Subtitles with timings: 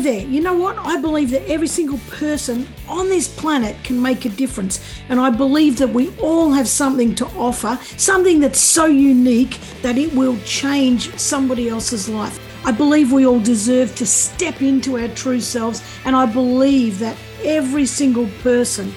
[0.00, 0.28] stay there.
[0.28, 0.76] You know what?
[0.78, 4.80] I believe that every single person on this planet can make a difference.
[5.08, 9.98] And I believe that we all have something to offer, something that's so unique that
[9.98, 12.38] it will change somebody else's life.
[12.66, 15.82] I believe we all deserve to step into our true selves.
[16.04, 18.92] And I believe that every single person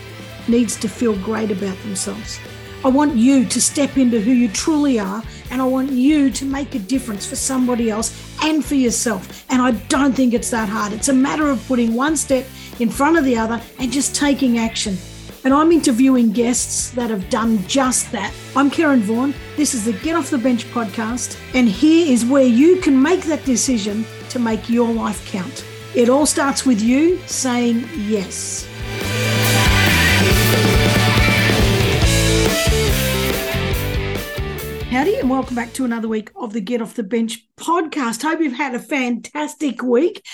[0.47, 2.39] needs to feel great about themselves.
[2.82, 5.21] I want you to step into who you truly are,
[5.52, 8.09] and I want you to make a difference for somebody else
[8.42, 9.46] and for yourself.
[9.50, 10.93] And I don't think it's that hard.
[10.93, 12.46] It's a matter of putting one step
[12.79, 14.97] in front of the other and just taking action.
[15.43, 18.33] And I'm interviewing guests that have done just that.
[18.55, 19.33] I'm Karen Vaughan.
[19.57, 21.38] This is the Get Off the Bench podcast.
[21.54, 25.66] And here is where you can make that decision to make your life count.
[25.96, 28.68] It all starts with you saying yes.
[34.89, 38.23] Howdy, and welcome back to another week of the Get Off the Bench podcast.
[38.23, 40.25] Hope you've had a fantastic week.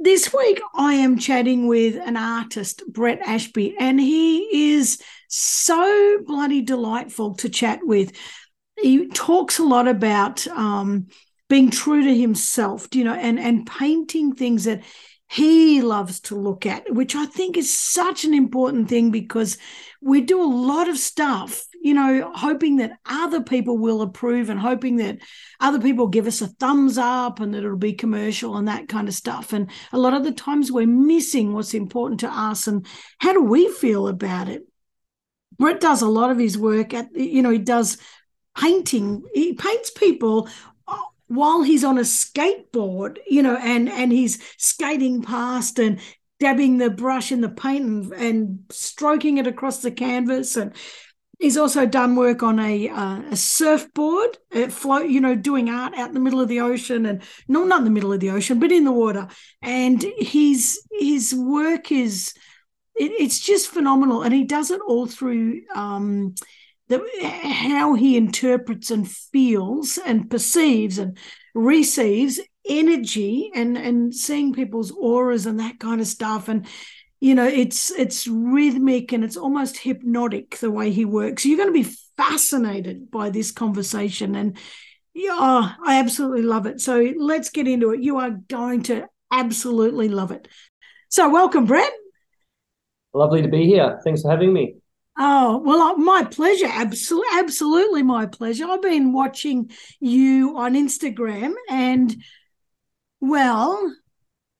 [0.00, 6.62] This week, I am chatting with an artist, Brett Ashby, and he is so bloody
[6.62, 8.12] delightful to chat with.
[8.80, 11.08] He talks a lot about um,
[11.50, 14.82] being true to himself, you know, and and painting things that
[15.28, 19.58] he loves to look at, which I think is such an important thing because
[20.00, 24.58] we do a lot of stuff you know, hoping that other people will approve and
[24.58, 25.18] hoping that
[25.60, 29.06] other people give us a thumbs up and that it'll be commercial and that kind
[29.06, 29.52] of stuff.
[29.52, 32.86] And a lot of the times we're missing what's important to us and
[33.18, 34.66] how do we feel about it?
[35.58, 37.98] Brett does a lot of his work at, you know, he does
[38.56, 39.22] painting.
[39.34, 40.48] He paints people
[40.88, 40.96] uh,
[41.26, 46.00] while he's on a skateboard, you know, and and he's skating past and
[46.40, 50.72] dabbing the brush in the paint and, and stroking it across the canvas and
[51.38, 55.94] He's also done work on a uh, a surfboard, uh, float, you know, doing art
[55.94, 58.30] out in the middle of the ocean, and no, not in the middle of the
[58.30, 59.28] ocean, but in the water.
[59.62, 62.32] And his his work is
[62.94, 66.34] it, it's just phenomenal, and he does it all through um,
[66.88, 71.18] the, how he interprets and feels and perceives and
[71.54, 76.66] receives energy and and seeing people's auras and that kind of stuff and
[77.24, 81.46] you know it's it's rhythmic and it's almost hypnotic the way he works.
[81.46, 84.58] You're going to be fascinated by this conversation and
[85.14, 86.82] yeah i absolutely love it.
[86.82, 88.02] So let's get into it.
[88.02, 90.48] You are going to absolutely love it.
[91.08, 91.92] So welcome brett.
[93.14, 94.00] Lovely to be here.
[94.04, 94.76] Thanks for having me.
[95.16, 96.68] Oh, well, uh, my pleasure.
[96.68, 98.66] Absolutely, absolutely my pleasure.
[98.68, 102.14] I've been watching you on Instagram and,
[103.20, 103.94] well,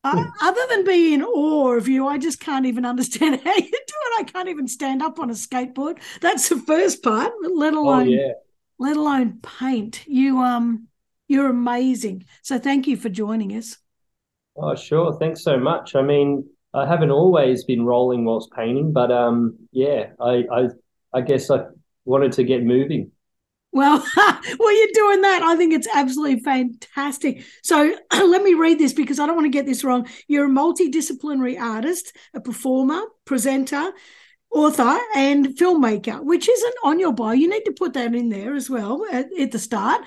[0.05, 3.63] uh, other than being in awe of you, I just can't even understand how you
[3.63, 4.21] do it.
[4.21, 5.99] I can't even stand up on a skateboard.
[6.21, 8.33] That's the first part, let oh, alone oh, yeah.
[8.79, 10.07] let alone paint.
[10.07, 10.89] You um
[11.27, 12.27] you're amazing.
[12.43, 13.79] So thank you for joining us.
[14.57, 15.19] Oh, sure.
[15.19, 15.97] Thanks so much.
[15.97, 20.69] I mean, I haven't always been rolling whilst painting, but um yeah, I I
[21.15, 21.65] I guess I
[22.05, 23.11] wanted to get moving.
[23.75, 25.43] Well, well, you're doing that.
[25.43, 27.45] I think it's absolutely fantastic.
[27.65, 30.07] So let me read this because I don't want to get this wrong.
[30.29, 33.93] You're a multidisciplinary artist, a performer, presenter,
[34.53, 37.33] author, and filmmaker, which isn't on your bio.
[37.33, 40.03] You need to put that in there as well at, at the start.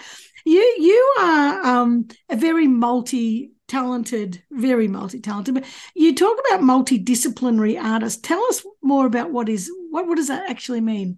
[0.46, 5.56] You you are um, a very multi talented, very multi talented.
[5.56, 8.24] But you talk about multidisciplinary artist.
[8.24, 11.18] Tell us more about what is what what does that actually mean?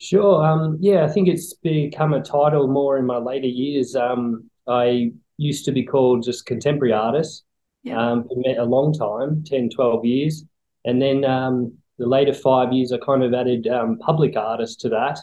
[0.00, 0.44] Sure.
[0.44, 3.96] Um, yeah, I think it's become a title more in my later years.
[3.96, 7.44] Um, I used to be called just contemporary artist
[7.82, 8.12] yeah.
[8.12, 10.44] um, for a long time 10, 12 years.
[10.84, 14.88] And then um, the later five years, I kind of added um, public artist to
[14.90, 15.18] that.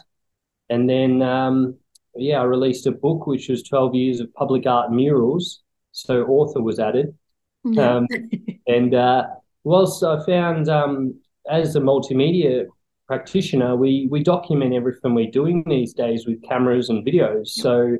[0.68, 1.76] And then, um,
[2.14, 5.62] yeah, I released a book, which was 12 years of public art murals.
[5.92, 7.14] So author was added.
[7.64, 7.96] Yeah.
[7.96, 8.06] Um,
[8.66, 9.24] and uh,
[9.64, 10.68] whilst I found
[11.48, 12.66] as a multimedia
[13.06, 17.48] practitioner, we we document everything we're doing these days with cameras and videos.
[17.48, 17.96] So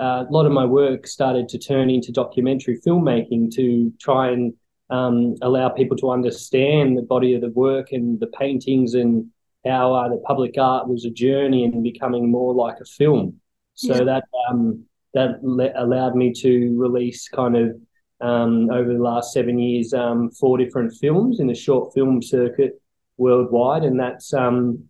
[0.00, 4.54] uh, a lot of my work started to turn into documentary filmmaking to try and
[4.90, 9.26] um, allow people to understand the body of the work and the paintings and
[9.64, 13.40] how uh, the public art was a journey and becoming more like a film.
[13.74, 14.04] So yeah.
[14.04, 14.84] that um,
[15.14, 17.76] that le- allowed me to release kind of
[18.20, 22.80] um, over the last seven years um, four different films in the short film circuit
[23.16, 24.84] worldwide, and that's um,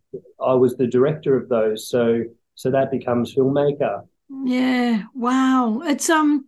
[0.44, 1.88] I was the director of those.
[1.88, 2.24] So
[2.54, 4.06] so that becomes filmmaker.
[4.44, 5.82] Yeah, wow.
[5.84, 6.46] It's um,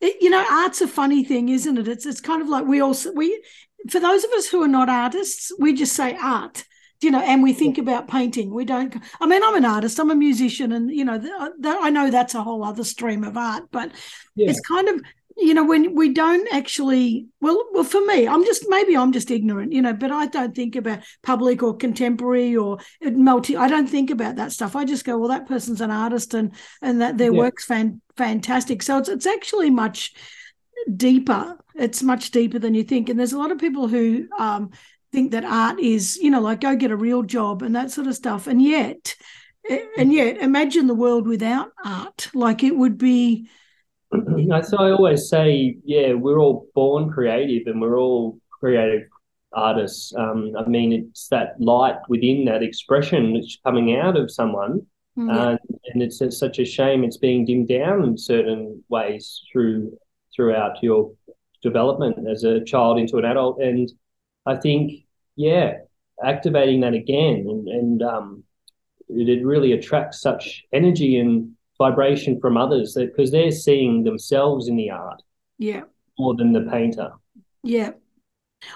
[0.00, 1.88] it, you know, art's a funny thing, isn't it?
[1.88, 3.42] It's it's kind of like we also we
[3.90, 6.64] for those of us who are not artists, we just say art
[7.02, 8.52] you know, and we think about painting.
[8.52, 8.96] We don't.
[9.20, 9.98] I mean, I'm an artist.
[9.98, 13.22] I'm a musician, and you know, th- th- I know that's a whole other stream
[13.24, 13.64] of art.
[13.70, 13.92] But
[14.34, 14.50] yeah.
[14.50, 15.02] it's kind of
[15.36, 19.30] you know when we don't actually well well for me i'm just maybe i'm just
[19.30, 23.88] ignorant you know but i don't think about public or contemporary or multi i don't
[23.88, 24.76] think about that stuff.
[24.76, 26.52] I just go well that person's an artist and
[26.82, 27.38] and that their yeah.
[27.38, 28.82] work's fan, fantastic.
[28.82, 30.14] So it's it's actually much
[30.94, 31.58] deeper.
[31.74, 33.08] It's much deeper than you think.
[33.08, 34.70] And there's a lot of people who um,
[35.12, 38.06] think that art is you know like go get a real job and that sort
[38.06, 38.46] of stuff.
[38.46, 39.16] And yet
[39.98, 42.30] and yet imagine the world without art.
[42.34, 43.48] Like it would be
[44.12, 49.08] so I always say, yeah, we're all born creative and we're all creative
[49.52, 50.12] artists.
[50.16, 54.86] Um, I mean, it's that light within that expression that's coming out of someone.
[55.18, 55.40] Mm, yeah.
[55.40, 55.56] Uh,
[55.92, 59.96] and it's, it's, such a shame it's being dimmed down in certain ways through
[60.34, 61.12] throughout your
[61.62, 63.58] development as a child into an adult.
[63.60, 63.90] And
[64.44, 64.92] I think,
[65.34, 65.78] yeah,
[66.22, 68.44] activating that again and, and um,
[69.08, 74.76] it, it really attracts such energy and vibration from others because they're seeing themselves in
[74.76, 75.22] the art
[75.58, 75.82] yeah.
[76.18, 77.12] more than the painter.
[77.62, 77.92] Yeah.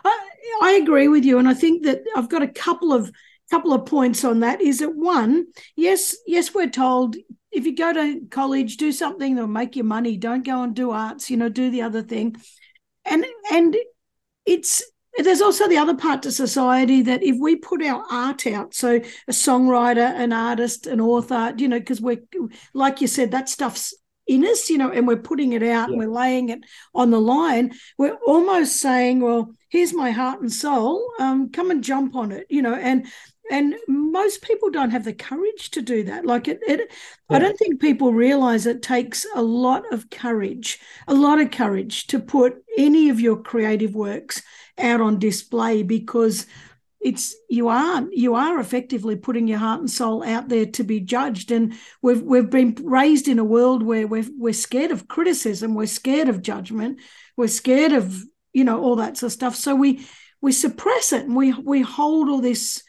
[0.05, 0.29] I,
[0.63, 3.11] I agree with you and i think that i've got a couple of
[3.51, 4.61] couple of points on that.
[4.61, 7.17] Is that one yes yes we're told
[7.51, 10.17] if you go to college do something that'll make you money.
[10.17, 12.37] Don't go and do arts you know do the other thing.
[13.05, 13.77] And and
[14.47, 14.83] it's
[15.19, 18.97] there's also the other part to society that if we put our art out, so
[18.97, 22.23] a songwriter, an artist, an author, you know, because we're
[22.75, 23.95] like you said, that stuff's
[24.27, 25.93] in us, you know, and we're putting it out yeah.
[25.93, 26.61] and we're laying it
[26.95, 31.13] on the line, we're almost saying, well, here's my heart and soul.
[31.19, 33.07] Um, come and jump on it, you know, and
[33.51, 36.89] and most people don't have the courage to do that like it, it
[37.29, 37.37] yeah.
[37.37, 40.79] i don't think people realize it takes a lot of courage
[41.09, 44.43] a lot of courage to put any of your creative works
[44.81, 46.47] out on display because
[47.01, 51.01] it's you are you are effectively putting your heart and soul out there to be
[51.01, 51.51] judged.
[51.51, 55.75] And we've we've been raised in a world where we're we're scared of criticism.
[55.75, 57.01] We're scared of judgment.
[57.37, 58.23] We're scared of
[58.53, 59.57] you know all that sort of stuff.
[59.57, 60.07] So we
[60.43, 62.83] we suppress it and we we hold all this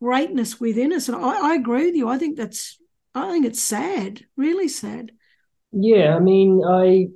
[0.00, 1.08] greatness within us.
[1.08, 2.08] And I, I agree with you.
[2.08, 2.78] I think that's
[3.14, 5.12] i think it's sad really sad.
[5.72, 7.08] Yeah i mean i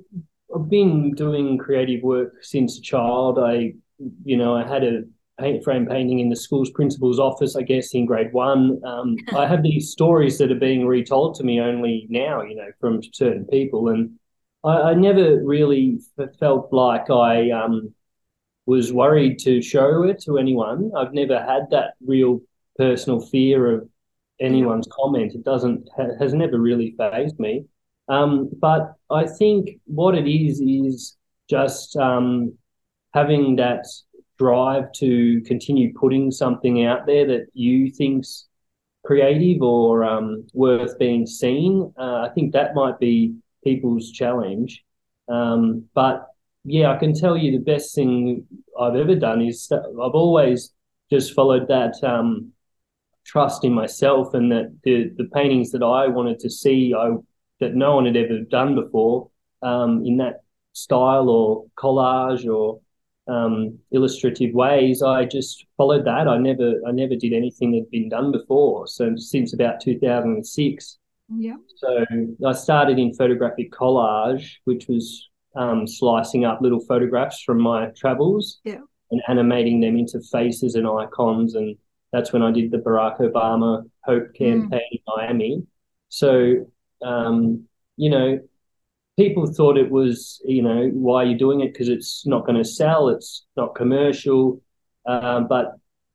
[0.53, 3.39] i've been doing creative work since a child.
[3.39, 3.73] I
[4.23, 5.03] you know, I had a
[5.39, 8.81] paint frame painting in the school's principal's office, I guess, in grade one.
[8.85, 12.69] Um, I have these stories that are being retold to me only now, you know,
[12.79, 13.89] from certain people.
[13.89, 14.19] And
[14.63, 15.99] I, I never really
[16.39, 17.93] felt like I um,
[18.65, 20.91] was worried to show it to anyone.
[20.95, 22.41] I've never had that real
[22.77, 23.89] personal fear of
[24.39, 25.33] anyone's comment.
[25.33, 25.89] It doesn't,
[26.19, 27.65] has never really phased me.
[28.09, 31.17] Um, but I think what it is, is
[31.49, 32.57] just um,
[33.13, 33.85] having that
[34.37, 38.47] drive to continue putting something out there that you think's
[39.05, 41.93] creative or um, worth being seen.
[41.97, 44.83] Uh, I think that might be people's challenge.
[45.29, 46.27] Um, but
[46.65, 48.45] yeah, I can tell you the best thing
[48.79, 50.73] I've ever done is I've always
[51.11, 52.51] just followed that um,
[53.25, 57.11] trust in myself and that the the paintings that I wanted to see, I
[57.59, 59.29] that no one had ever done before
[59.61, 60.41] um, in that
[60.73, 62.79] style or collage or
[63.27, 66.27] um, illustrative ways, I just followed that.
[66.27, 68.87] I never I never did anything that had been done before.
[68.87, 70.97] So since about 2006.
[71.35, 71.55] Yeah.
[71.77, 72.05] So
[72.45, 78.59] I started in photographic collage, which was um, slicing up little photographs from my travels
[78.63, 78.79] yeah.
[79.11, 81.55] and animating them into faces and icons.
[81.55, 81.77] And
[82.11, 84.37] that's when I did the Barack Obama Hope mm.
[84.37, 84.91] campaign mm.
[84.91, 85.63] in Miami.
[86.09, 86.69] So,
[87.01, 88.39] um, you know,
[89.17, 91.73] people thought it was, you know, why are you doing it?
[91.73, 94.61] Because it's not going to sell, it's not commercial.
[95.05, 95.73] Um, but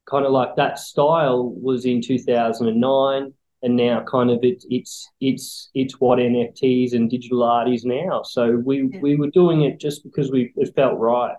[0.08, 5.70] kind of like that style was in 2009 and now kind of it, it's it's
[5.74, 8.22] it's what NFTs and digital art is now.
[8.22, 9.00] So we yeah.
[9.00, 11.34] we were doing it just because we it felt right.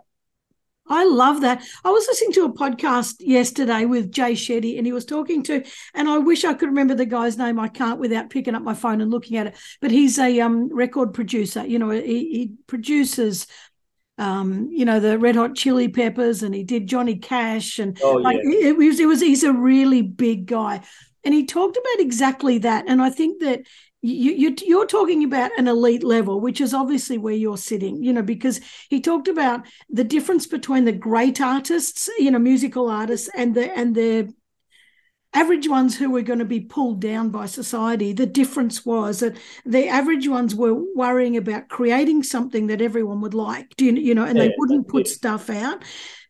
[0.90, 1.64] I love that.
[1.84, 5.64] I was listening to a podcast yesterday with Jay Shetty, and he was talking to,
[5.94, 7.60] and I wish I could remember the guy's name.
[7.60, 9.56] I can't without picking up my phone and looking at it.
[9.82, 11.66] But he's a um, record producer.
[11.66, 13.46] You know, he, he produces
[14.18, 18.18] um, you know, the Red Hot Chili Peppers, and he did Johnny Cash, and oh,
[18.18, 18.24] yeah.
[18.24, 20.82] like it, was, it was he's a really big guy,
[21.24, 22.84] and he talked about exactly that.
[22.88, 23.62] And I think that
[24.02, 28.14] you, you are talking about an elite level, which is obviously where you're sitting, you
[28.14, 33.30] know, because he talked about the difference between the great artists, you know, musical artists,
[33.36, 34.34] and the and the
[35.34, 38.14] average ones who were going to be pulled down by society.
[38.14, 43.34] The difference was that the average ones were worrying about creating something that everyone would
[43.36, 45.84] like, you, you know, and yeah, they wouldn't put stuff out.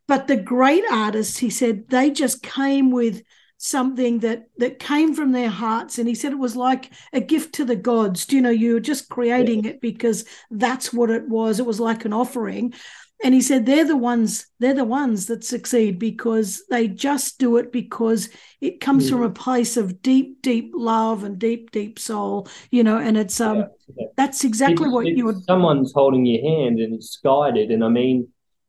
[0.07, 3.21] But the great artists, he said, they just came with
[3.61, 7.53] something that that came from their hearts and he said it was like a gift
[7.53, 9.71] to the gods Do you know you were just creating yeah.
[9.71, 12.73] it because that's what it was it was like an offering
[13.21, 17.57] and he said they're the ones they're the ones that succeed because they just do
[17.57, 18.29] it because
[18.61, 19.09] it comes mm.
[19.09, 23.41] from a place of deep deep love and deep deep soul you know and it's
[23.41, 23.65] um yeah,
[23.97, 24.07] yeah.
[24.15, 27.83] that's exactly it's, what it's you would someone's holding your hand and it's guided and
[27.83, 28.25] i mean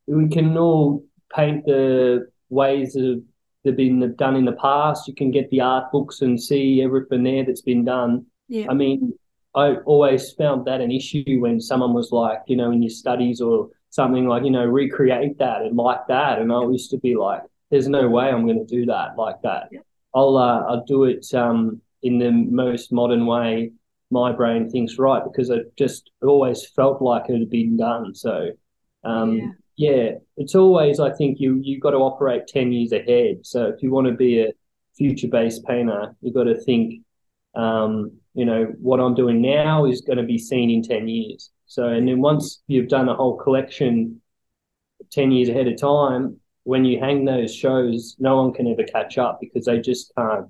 [0.09, 3.21] we can all paint the ways of
[3.65, 5.09] they've been done in the past.
[5.09, 8.27] You can get the art books and see everything there that's been done.
[8.49, 8.67] Yeah.
[8.69, 9.13] I mean,
[9.55, 13.41] I always found that an issue when someone was like, you know, in your studies
[13.41, 16.39] or something like, you know, recreate that and like that.
[16.39, 19.43] And I used to be like, there's no way I'm going to do that like
[19.43, 19.69] that.
[19.71, 19.81] Yeah.
[20.15, 23.73] I'll uh, I'll do it um, in the most modern way
[24.11, 28.13] my brain thinks right because I just always felt like it had been done.
[28.15, 28.51] So
[29.05, 33.41] um, yeah yeah, it's always I think you you got to operate ten years ahead.
[33.43, 34.53] So if you want to be a
[34.97, 37.03] future based painter, you've got to think,
[37.55, 41.51] um, you know, what I'm doing now is going to be seen in ten years.
[41.67, 44.21] So and then once you've done a whole collection
[45.11, 49.19] ten years ahead of time, when you hang those shows, no one can ever catch
[49.19, 50.49] up because they just can't.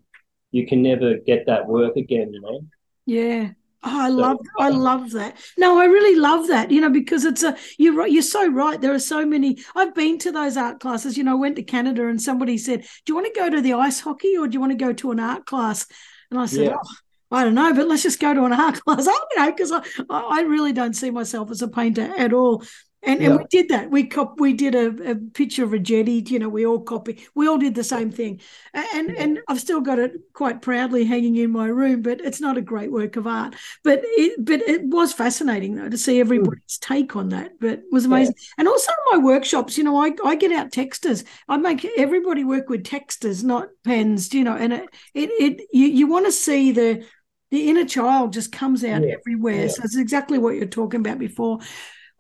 [0.51, 2.61] You can never get that work again, you know.
[3.07, 3.51] Yeah,
[3.83, 4.73] Oh, I love, I oh.
[4.73, 5.39] love that.
[5.57, 6.71] No, I really love that.
[6.71, 8.13] You know, because it's a you're right.
[8.13, 8.79] You're so right.
[8.79, 9.59] There are so many.
[9.75, 11.17] I've been to those art classes.
[11.17, 13.61] You know, I went to Canada and somebody said, "Do you want to go to
[13.61, 15.87] the ice hockey or do you want to go to an art class?"
[16.31, 16.77] And I said, yeah.
[16.77, 16.97] oh,
[17.33, 19.07] I don't know, but let's just go to an art class.
[19.07, 22.63] I you know because I I really don't see myself as a painter at all.
[23.03, 23.31] And, yeah.
[23.31, 23.91] and we did that.
[23.91, 26.23] We cop, we did a, a, picture of a jetty.
[26.27, 27.25] You know, we all copy.
[27.35, 28.41] We all did the same thing.
[28.75, 29.23] And yeah.
[29.23, 32.03] and I've still got it quite proudly hanging in my room.
[32.03, 33.57] But it's not a great work of art.
[33.85, 36.81] But it but it was fascinating though to see everybody's mm.
[36.81, 37.53] take on that.
[37.59, 38.35] But it was amazing.
[38.37, 38.55] Yeah.
[38.59, 41.25] And also in my workshops, you know, I I get out texters.
[41.49, 44.35] I make everybody work with texters, not pens.
[44.35, 47.07] You know, and it it, it you you want to see the
[47.51, 49.69] the inner child just comes out everywhere.
[49.71, 51.61] So it's exactly what you're talking about before.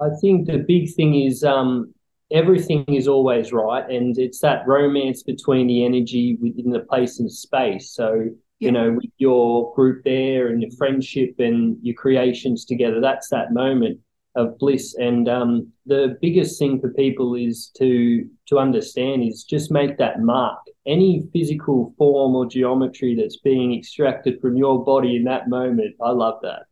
[0.01, 1.93] I think the big thing is um,
[2.31, 7.31] everything is always right, and it's that romance between the energy within the place and
[7.31, 7.93] space.
[7.93, 8.31] So yeah.
[8.59, 13.53] you know, with your group there and your friendship and your creations together, that's that
[13.53, 14.01] moment
[14.37, 14.95] of bliss.
[14.95, 20.21] And um, the biggest thing for people is to to understand is just make that
[20.21, 20.59] mark.
[20.87, 26.11] Any physical form or geometry that's being extracted from your body in that moment, I
[26.11, 26.70] love that.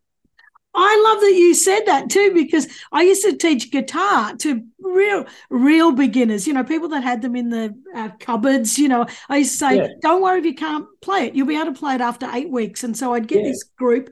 [0.80, 5.26] I love that you said that too, because I used to teach guitar to real,
[5.50, 8.78] real beginners, you know, people that had them in the uh, cupboards.
[8.78, 9.88] You know, I used to say, yeah.
[10.00, 12.50] don't worry if you can't play it, you'll be able to play it after eight
[12.50, 12.84] weeks.
[12.84, 13.48] And so I'd get yeah.
[13.48, 14.10] this group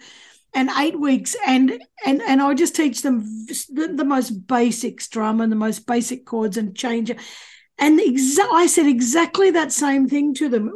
[0.54, 5.02] and eight weeks and and and I would just teach them the, the most basic
[5.02, 7.20] strum and the most basic chords and change it.
[7.78, 10.72] And exa- I said exactly that same thing to them.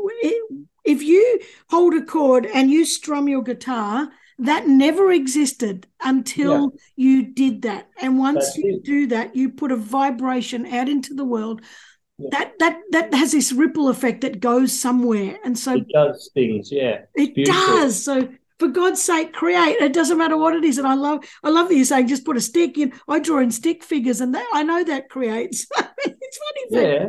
[0.85, 6.69] If you hold a chord and you strum your guitar, that never existed until yeah.
[6.97, 8.85] you did that and once That's you it.
[8.85, 11.61] do that you put a vibration out into the world
[12.19, 12.29] yeah.
[12.33, 16.73] that that that has this ripple effect that goes somewhere and so it does things
[16.73, 17.67] yeah it's it beautiful.
[17.67, 18.29] does so
[18.61, 19.79] for God's sake, create.
[19.81, 20.77] It doesn't matter what it is.
[20.77, 22.93] And I love, I love that you're saying just put a stick in.
[23.09, 25.67] I draw in stick figures, and that I know that creates.
[25.97, 26.39] it's
[26.71, 26.83] funny.
[26.83, 27.09] Yeah.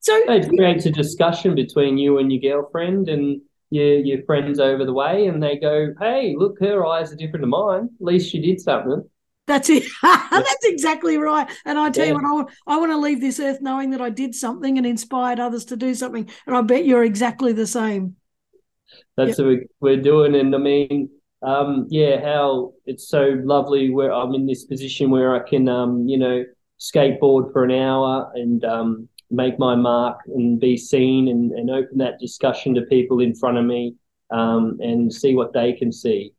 [0.00, 4.84] So it creates a discussion between you and your girlfriend, and your your friends over
[4.84, 7.88] the way and they go, "Hey, look, her eyes are different to mine.
[8.00, 9.04] At least she did something."
[9.48, 9.84] That's it.
[10.02, 11.50] That's exactly right.
[11.64, 12.12] And I tell yeah.
[12.12, 14.76] you what, I want, I want to leave this earth knowing that I did something
[14.76, 16.28] and inspired others to do something.
[16.46, 18.16] And I bet you're exactly the same.
[19.16, 19.46] That's yep.
[19.46, 20.34] what we're doing.
[20.34, 21.08] And I mean,
[21.42, 26.06] um, yeah, how it's so lovely where I'm in this position where I can, um,
[26.06, 26.44] you know,
[26.78, 31.98] skateboard for an hour and um, make my mark and be seen and, and open
[31.98, 33.94] that discussion to people in front of me
[34.30, 36.32] um, and see what they can see.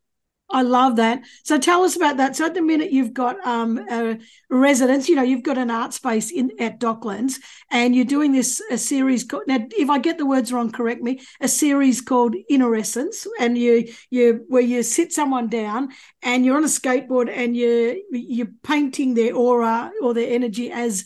[0.51, 1.21] I love that.
[1.43, 2.35] So tell us about that.
[2.35, 4.17] So at the minute you've got um, a
[4.49, 7.35] residence, you know, you've got an art space in at Docklands,
[7.69, 9.43] and you're doing this a series called.
[9.47, 11.21] Now, if I get the words wrong, correct me.
[11.39, 15.89] A series called Inner Essence, and you you where you sit someone down
[16.23, 21.05] and you're on a skateboard and you you're painting their aura or their energy as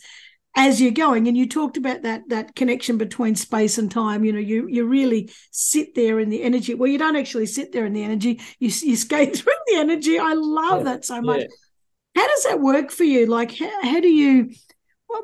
[0.56, 4.32] as you're going and you talked about that that connection between space and time you
[4.32, 7.86] know you you really sit there in the energy well you don't actually sit there
[7.86, 11.40] in the energy you, you skate through the energy i love yeah, that so much
[11.40, 12.22] yeah.
[12.22, 14.50] how does that work for you like how, how do you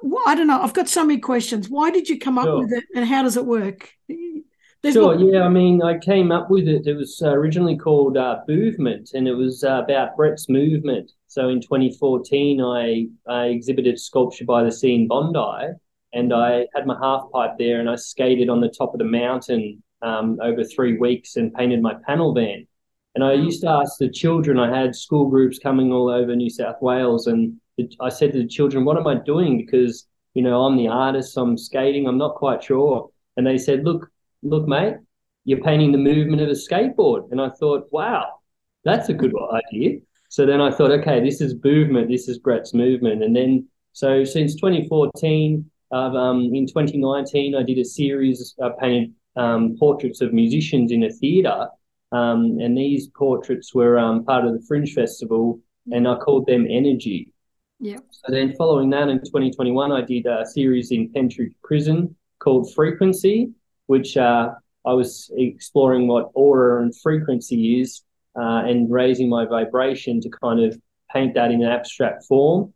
[0.03, 2.61] well, i don't know i've got so many questions why did you come up sure.
[2.61, 3.91] with it and how does it work
[4.83, 5.15] there's sure.
[5.15, 5.43] Yeah.
[5.43, 6.87] I mean, I came up with it.
[6.87, 11.13] It was uh, originally called uh, Movement, and it was uh, about Brett's movement.
[11.31, 15.75] So in 2014, I, I exhibited Sculpture by the Sea in Bondi,
[16.13, 19.05] and I had my half pipe there, and I skated on the top of the
[19.05, 22.67] mountain um, over three weeks and painted my panel van.
[23.15, 26.51] And I used to ask the children, I had school groups coming all over New
[26.51, 27.61] South Wales, and
[28.01, 29.57] I said to the children, What am I doing?
[29.57, 33.09] Because, you know, I'm the artist, I'm skating, I'm not quite sure.
[33.37, 34.11] And they said, Look,
[34.43, 34.97] look, mate,
[35.45, 37.31] you're painting the movement of a skateboard.
[37.31, 38.41] And I thought, Wow,
[38.83, 39.33] that's a good
[39.73, 40.01] idea.
[40.31, 43.25] So then I thought, okay, this is movement, this is Brett's movement.
[43.25, 49.77] And then, so since 2014, um, in 2019, I did a series, I painted um,
[49.77, 51.67] portraits of musicians in a theatre.
[52.13, 55.59] Um, and these portraits were um, part of the Fringe Festival,
[55.91, 57.33] and I called them Energy.
[57.81, 57.99] Yeah.
[58.13, 63.51] So then, following that, in 2021, I did a series in Pentridge Prison called Frequency,
[63.87, 64.51] which uh,
[64.87, 68.03] I was exploring what aura and frequency is,
[68.37, 70.79] uh, and raising my vibration to kind of
[71.13, 72.73] paint that in an abstract form.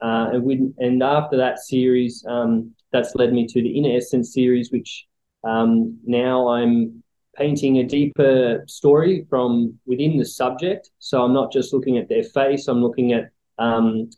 [0.00, 4.32] Uh, and, we, and after that series, um, that's led me to the Inner Essence
[4.32, 5.06] series, which
[5.44, 7.02] um, now I'm
[7.36, 10.90] painting a deeper story from within the subject.
[10.98, 14.10] So I'm not just looking at their face, I'm looking at um,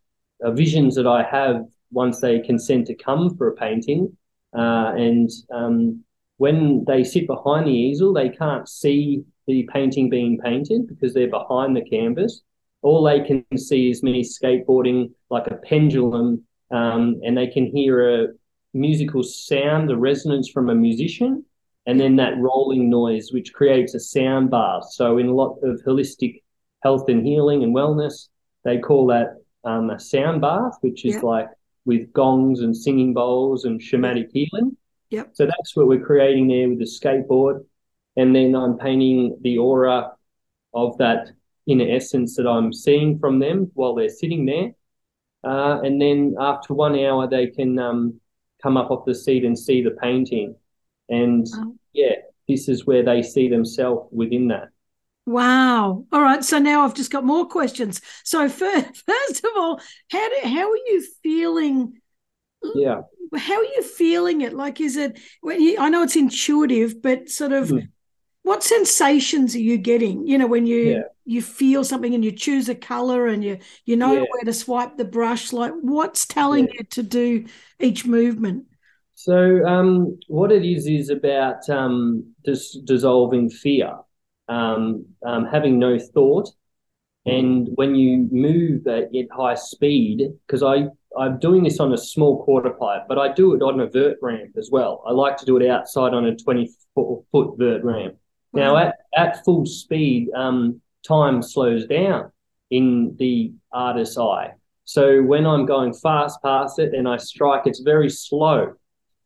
[0.43, 4.17] uh, visions that I have once they consent to come for a painting.
[4.57, 6.05] Uh, and um,
[6.37, 11.31] when they sit behind the easel, they can't see the painting being painted because they're
[11.31, 12.43] behind the canvas.
[12.83, 18.23] All they can see is me skateboarding like a pendulum, um, and they can hear
[18.23, 18.29] a
[18.75, 21.45] musical sound, the resonance from a musician,
[21.87, 24.85] and then that rolling noise, which creates a sound bath.
[24.91, 26.43] So, in a lot of holistic
[26.83, 28.29] health and healing and wellness,
[28.65, 31.49] they call that um, a sound bath, which is like
[31.87, 34.77] with gongs and singing bowls and shamanic healing.
[35.11, 35.31] Yep.
[35.33, 37.65] So that's what we're creating there with the skateboard.
[38.19, 40.11] And then I'm painting the aura
[40.75, 41.29] of that
[41.69, 44.73] inner essence that I'm seeing from them while they're sitting there.
[45.45, 48.21] Uh, and then after one hour, they can um,
[48.61, 50.57] come up off the seat and see the painting.
[51.09, 51.77] And oh.
[51.93, 52.17] yeah,
[52.49, 54.71] this is where they see themselves within that.
[55.25, 56.05] Wow.
[56.11, 56.43] All right.
[56.43, 58.01] So now I've just got more questions.
[58.25, 62.01] So first, first of all, how do, how are you feeling?
[62.75, 63.03] Yeah.
[63.37, 64.55] How are you feeling it?
[64.55, 65.21] Like, is it?
[65.47, 67.87] I know it's intuitive, but sort of, mm.
[68.43, 70.27] What sensations are you getting?
[70.27, 71.03] You know, when you yeah.
[71.25, 74.25] you feel something and you choose a color and you you know yeah.
[74.31, 75.53] where to swipe the brush.
[75.53, 76.75] Like, what's telling yeah.
[76.79, 77.47] you to do
[77.79, 78.65] each movement?
[79.15, 83.95] So, um, what it is is about um, dis- dissolving fear
[84.49, 86.49] um, um, having no thought.
[87.27, 90.87] And when you move at, at high speed, because I
[91.19, 94.19] I'm doing this on a small quarter pipe, but I do it on a vert
[94.23, 95.03] ramp as well.
[95.07, 98.15] I like to do it outside on a 20 foot vert ramp.
[98.53, 102.33] Now, at, at full speed, um, time slows down
[102.71, 104.55] in the artist's eye.
[104.85, 108.75] So when I'm going fast past it and I strike, it's very slow.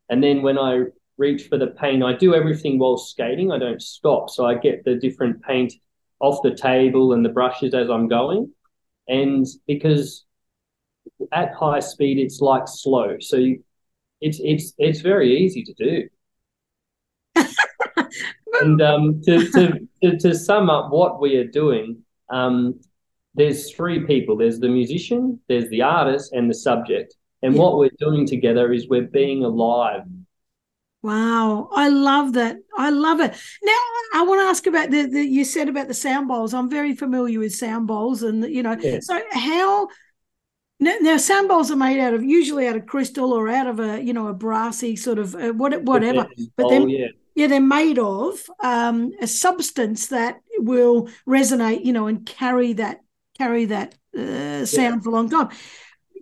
[0.09, 0.85] And then when I
[1.17, 2.03] reach for the paint.
[2.03, 3.51] I do everything while skating.
[3.51, 4.29] I don't stop.
[4.29, 5.73] So I get the different paint
[6.19, 8.51] off the table and the brushes as I'm going.
[9.07, 10.25] And because
[11.31, 13.17] at high speed, it's like slow.
[13.19, 13.63] So you,
[14.21, 16.09] it's it's it's very easy to do.
[18.61, 22.79] And um, to, to, to, to, sum up what we are doing, um,
[23.35, 24.37] there's three people.
[24.37, 27.15] There's the musician, there's the artist, and the subject.
[27.41, 27.61] And yeah.
[27.61, 30.03] what we're doing together is we're being alive
[31.03, 32.55] Wow, I love that.
[32.77, 33.35] I love it.
[33.61, 33.77] Now,
[34.13, 36.53] I want to ask about the, the you said about the sound bowls.
[36.53, 38.99] I'm very familiar with sound bowls, and you know, yeah.
[39.01, 39.89] so how
[40.79, 43.81] now, now, sound bowls are made out of usually out of crystal or out of
[43.81, 46.25] a you know a brassy sort of uh, what whatever.
[46.55, 47.07] But then, yeah.
[47.35, 53.01] Yeah, they're made of um, a substance that will resonate, you know, and carry that
[53.37, 54.99] carry that uh, sound yeah.
[54.99, 55.49] for a long time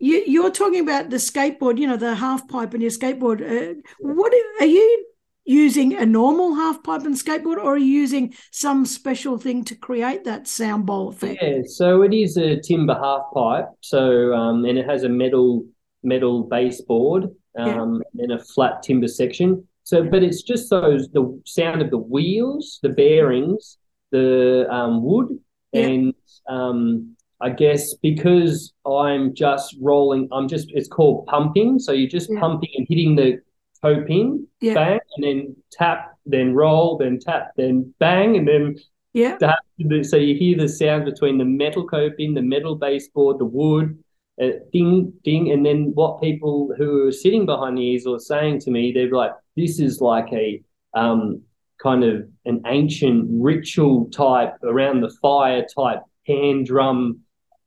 [0.02, 3.42] you, you're talking about the skateboard, you know, the half pipe and your skateboard.
[3.42, 5.06] Uh, what are you
[5.46, 9.76] using a normal half pipe and skateboard, or are you using some special thing to
[9.76, 11.42] create that sound bowl effect?
[11.42, 13.68] Yeah, so it is a timber half pipe.
[13.82, 15.66] So um, and it has a metal
[16.04, 17.26] metal baseboard
[17.58, 18.24] um, yeah.
[18.24, 19.68] and a flat timber section.
[19.92, 23.78] So, but it's just those the sound of the wheels, the bearings,
[24.12, 25.38] the um, wood,
[25.74, 25.88] yeah.
[25.88, 26.14] and
[26.48, 31.78] um, I guess because I'm just rolling, I'm just, it's called pumping.
[31.78, 32.40] So you're just yeah.
[32.40, 33.42] pumping and hitting the
[33.82, 34.76] toe pin, yeah.
[34.76, 38.78] bang, and then tap, then roll, then tap, then bang, and then
[39.12, 39.36] yeah.
[39.40, 39.60] Tap.
[40.04, 44.02] So you hear the sound between the metal coping, the metal baseboard, the wood,
[44.42, 45.52] uh, ding, ding.
[45.52, 49.12] And then what people who are sitting behind the easel are saying to me, they're
[49.12, 50.62] like, this is like a,
[50.94, 51.42] um,
[51.82, 57.22] kind of an ancient ritual type around the fire type hand drum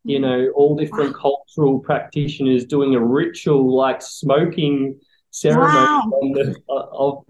[0.04, 1.20] you know, all different wow.
[1.46, 6.10] cultural practitioners doing a ritual like smoking ceremony wow.
[6.34, 7.24] the, uh, of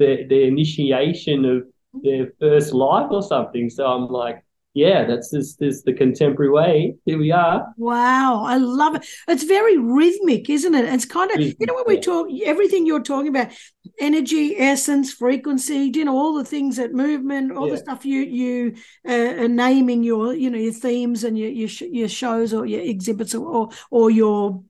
[0.45, 1.63] initiation of
[2.03, 3.71] their first life or something.
[3.71, 4.44] So I'm like,
[4.75, 6.97] yeah, that's this this the contemporary way.
[7.07, 7.73] Here we are.
[7.77, 9.07] Wow, I love it.
[9.29, 10.85] It's very rhythmic, isn't it?
[10.87, 13.53] It's kind of you know when we talk everything you're talking about,
[14.01, 17.75] energy, essence, frequency, you know all the things that movement, all yeah.
[17.75, 18.75] the stuff you you
[19.09, 22.81] uh, are naming your you know your themes and your your, your shows or your
[22.81, 24.65] exhibits or or, or your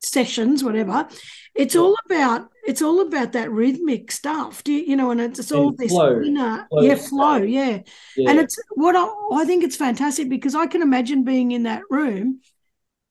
[0.00, 1.08] sessions, whatever.
[1.54, 4.62] It's all about it's all about that rhythmic stuff.
[4.64, 5.10] Do you, you know?
[5.10, 7.80] And it's, it's all this flow, inner, flow yeah, flow, yeah.
[8.16, 8.30] yeah.
[8.30, 11.82] And it's what I, I think it's fantastic because I can imagine being in that
[11.90, 12.40] room,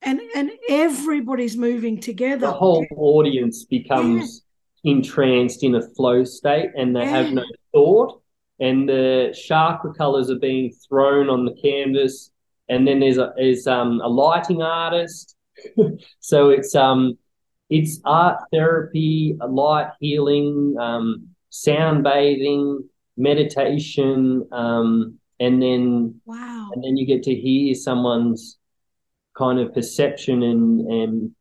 [0.02, 2.48] and and everybody's moving together.
[2.48, 4.44] The whole audience becomes
[4.84, 4.94] yeah.
[4.94, 7.10] entranced in a flow state, and they yeah.
[7.10, 8.22] have no thought.
[8.62, 12.30] And the chakra colors are being thrown on the canvas,
[12.68, 15.36] and then there's a there's um, a lighting artist
[16.20, 17.18] so it's um
[17.70, 26.98] it's art therapy, light healing, um, sound bathing, meditation, um, and then wow, and then
[26.98, 28.58] you get to hear someone's
[29.38, 31.36] kind of perception and and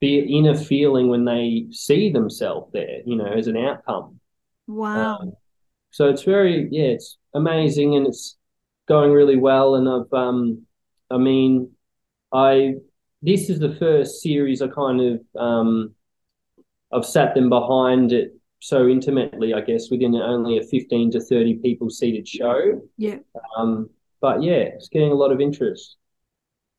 [0.00, 4.20] be inner feeling when they see themselves there, you know, as an outcome.
[4.66, 5.18] Wow.
[5.18, 5.32] Um,
[5.90, 8.36] so it's very yeah, it's amazing and it's
[8.86, 9.76] going really well.
[9.76, 10.66] And I've um,
[11.10, 11.70] I mean,
[12.32, 12.74] I
[13.24, 15.94] this is the first series I kind of um,
[16.92, 21.56] I've sat them behind it so intimately, I guess, within only a 15 to 30
[21.56, 22.80] people seated show.
[22.96, 23.18] Yeah.
[23.56, 25.96] Um, but yeah, it's getting a lot of interest.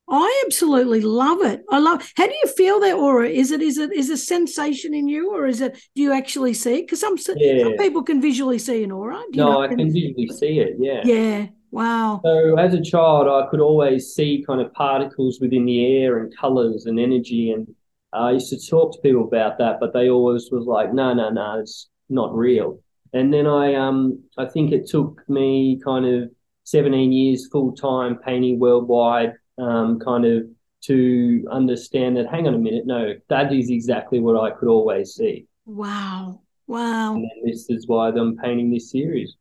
[0.07, 1.63] I absolutely love it.
[1.71, 2.11] I love.
[2.15, 3.27] How do you feel that aura?
[3.27, 5.79] Is it is it is a sensation in you, or is it?
[5.95, 6.81] Do you actually see it?
[6.83, 7.63] Because some yeah.
[7.63, 9.19] some people can visually see an aura.
[9.33, 9.61] no, know?
[9.61, 10.75] I can visually see it.
[10.77, 11.01] Yeah.
[11.03, 11.47] Yeah.
[11.75, 12.21] Wow.
[12.23, 16.33] So as a child, I could always see kind of particles within the air and
[16.37, 17.51] colors and energy.
[17.51, 17.67] And
[18.13, 21.29] I used to talk to people about that, but they always was like, no, no,
[21.31, 22.79] no, it's not real.
[23.11, 26.29] And then I, um, I think it took me kind of
[26.63, 30.43] 17 years full time painting worldwide, um, kind of
[30.83, 35.13] to understand that, hang on a minute, no, that is exactly what I could always
[35.13, 35.45] see.
[35.65, 36.39] Wow.
[36.67, 37.15] Wow.
[37.15, 39.35] And this is why I'm painting this series.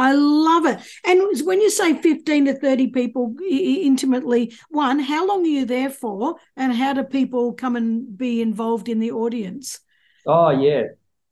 [0.00, 0.78] I love it.
[1.04, 5.90] And when you say 15 to 30 people intimately, one, how long are you there
[5.90, 6.36] for?
[6.56, 9.78] And how do people come and be involved in the audience?
[10.26, 10.84] Oh, yeah,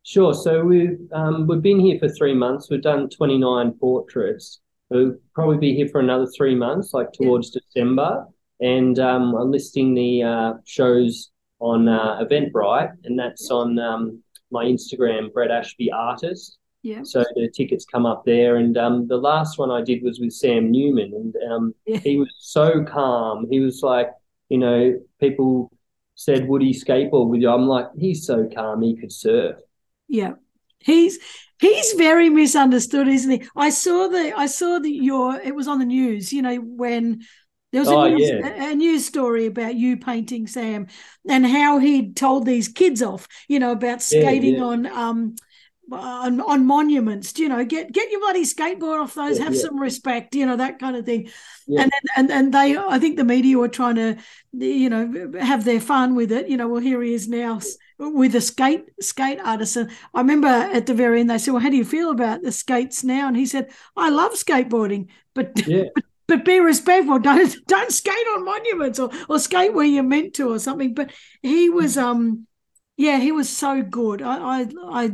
[0.03, 0.35] sure.
[0.35, 2.69] So we've, um, we've been here for three months.
[2.71, 4.61] We've done 29 portraits.
[4.91, 7.61] We'll probably be here for another three months, like towards yeah.
[7.73, 8.27] December.
[8.61, 14.67] And um, I'm listing the uh, shows on uh, Eventbrite, and that's on um, my
[14.67, 16.59] Instagram, Brett Ashby Artist.
[16.89, 17.03] Yeah.
[17.03, 20.33] So the tickets come up there, and um, the last one I did was with
[20.33, 21.99] Sam Newman, and um, yeah.
[21.99, 23.47] he was so calm.
[23.51, 24.11] He was like,
[24.49, 25.71] you know, people
[26.15, 29.57] said, "Would he skateboard with you?" I'm like, he's so calm, he could surf.
[30.09, 30.33] Yeah,
[30.79, 31.19] he's
[31.61, 33.49] he's very misunderstood, isn't he?
[33.55, 37.21] I saw the I saw the your it was on the news, you know, when
[37.71, 38.71] there was a, oh, news, yeah.
[38.71, 40.87] a, news, story about you painting Sam
[41.29, 44.65] and how he told these kids off, you know, about skating yeah, yeah.
[44.65, 45.37] on um
[45.91, 49.61] on, on monuments, you know, get get your bloody skateboard off those, yeah, have yeah.
[49.61, 51.31] some respect, you know, that kind of thing.
[51.67, 51.83] Yeah.
[51.83, 54.17] And then, and and they, I think the media were trying to,
[54.53, 56.49] you know, have their fun with it.
[56.49, 57.61] You know, well, here he is now
[57.99, 59.77] with a skate skate artist.
[59.77, 62.43] And I remember at the very end they said, "Well, how do you feel about
[62.43, 67.19] the skates now?" And he said, "I love skateboarding, but." but but be respectful.
[67.19, 70.93] Don't don't skate on monuments or, or skate where you're meant to or something.
[70.93, 71.11] But
[71.43, 72.47] he was um
[72.99, 74.21] yeah, he was so good.
[74.21, 75.13] I I, I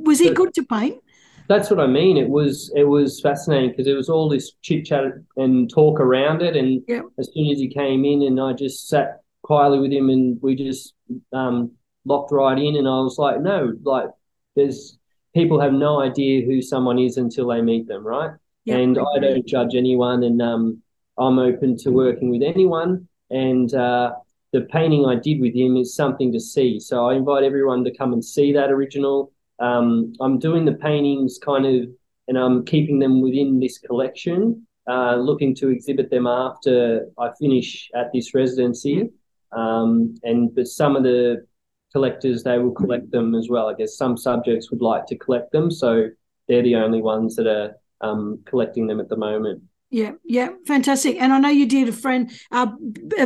[0.00, 1.02] was he good to paint?
[1.48, 2.16] That's what I mean.
[2.18, 5.04] It was it was fascinating because it was all this chit chat
[5.36, 6.56] and talk around it.
[6.56, 7.04] And yep.
[7.18, 10.54] as soon as he came in, and I just sat quietly with him, and we
[10.54, 10.94] just
[11.32, 11.72] um,
[12.04, 12.76] locked right in.
[12.76, 14.10] And I was like, no, like
[14.56, 14.98] there's
[15.34, 18.32] people have no idea who someone is until they meet them, right?
[18.66, 18.78] Yep.
[18.78, 20.82] And I don't judge anyone, and um,
[21.16, 23.08] I'm open to working with anyone.
[23.30, 24.12] And uh,
[24.52, 26.78] the painting I did with him is something to see.
[26.78, 31.38] So I invite everyone to come and see that original um, I'm doing the paintings
[31.38, 31.88] kind of,
[32.28, 37.90] and I'm keeping them within this collection, uh, looking to exhibit them after I finish
[37.94, 39.10] at this residency.
[39.52, 41.46] Um, and but some of the
[41.92, 43.68] collectors they will collect them as well.
[43.68, 46.08] I guess some subjects would like to collect them, so
[46.48, 49.62] they're the only ones that are um, collecting them at the moment.
[49.90, 51.16] Yeah, yeah, fantastic.
[51.18, 52.66] And I know you did a friend, uh,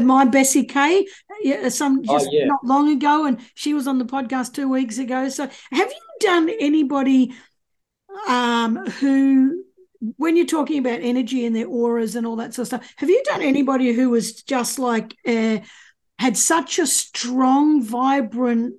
[0.00, 1.06] my Bessie Kay,
[1.68, 2.46] some oh, just oh, yeah.
[2.46, 5.28] not long ago, and she was on the podcast two weeks ago.
[5.28, 7.34] So, have you done anybody
[8.28, 9.64] um, who,
[10.16, 13.10] when you're talking about energy and their auras and all that sort of stuff, have
[13.10, 15.58] you done anybody who was just like uh,
[16.18, 18.74] had such a strong, vibrant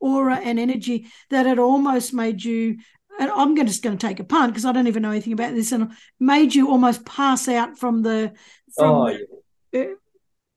[0.00, 2.78] aura and energy that it almost made you
[3.20, 5.54] and I'm just going to take a punt because I don't even know anything about
[5.54, 8.32] this, and made you almost pass out from the
[8.74, 9.16] from Oh,
[9.78, 9.84] uh,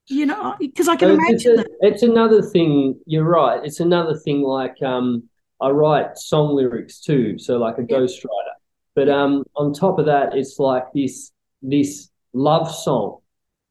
[0.08, 1.68] you know because I can imagine it's, a- that.
[1.82, 3.00] it's another thing.
[3.06, 3.60] You're right.
[3.64, 4.42] It's another thing.
[4.44, 5.24] Like um,
[5.64, 7.98] I write song lyrics too, so like a Yeah.
[7.98, 8.56] ghostwriter.
[8.96, 13.20] But um, on top of that, it's like this this love song.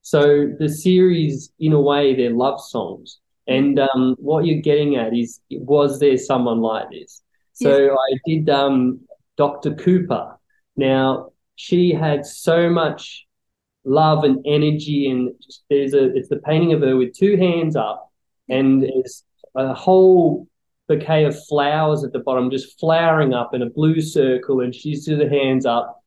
[0.00, 3.20] So the series, in a way, they're love songs.
[3.46, 7.22] And um, what you're getting at is, was there someone like this?
[7.52, 9.00] So I did um,
[9.36, 9.74] Dr.
[9.74, 10.38] Cooper.
[10.76, 13.26] Now she had so much
[13.84, 17.76] love and energy, and just there's a it's the painting of her with two hands
[17.76, 18.10] up,
[18.48, 19.24] and there's
[19.54, 20.48] a whole
[20.88, 25.04] bouquet of flowers at the bottom, just flowering up in a blue circle, and she's
[25.06, 25.98] to the hands up.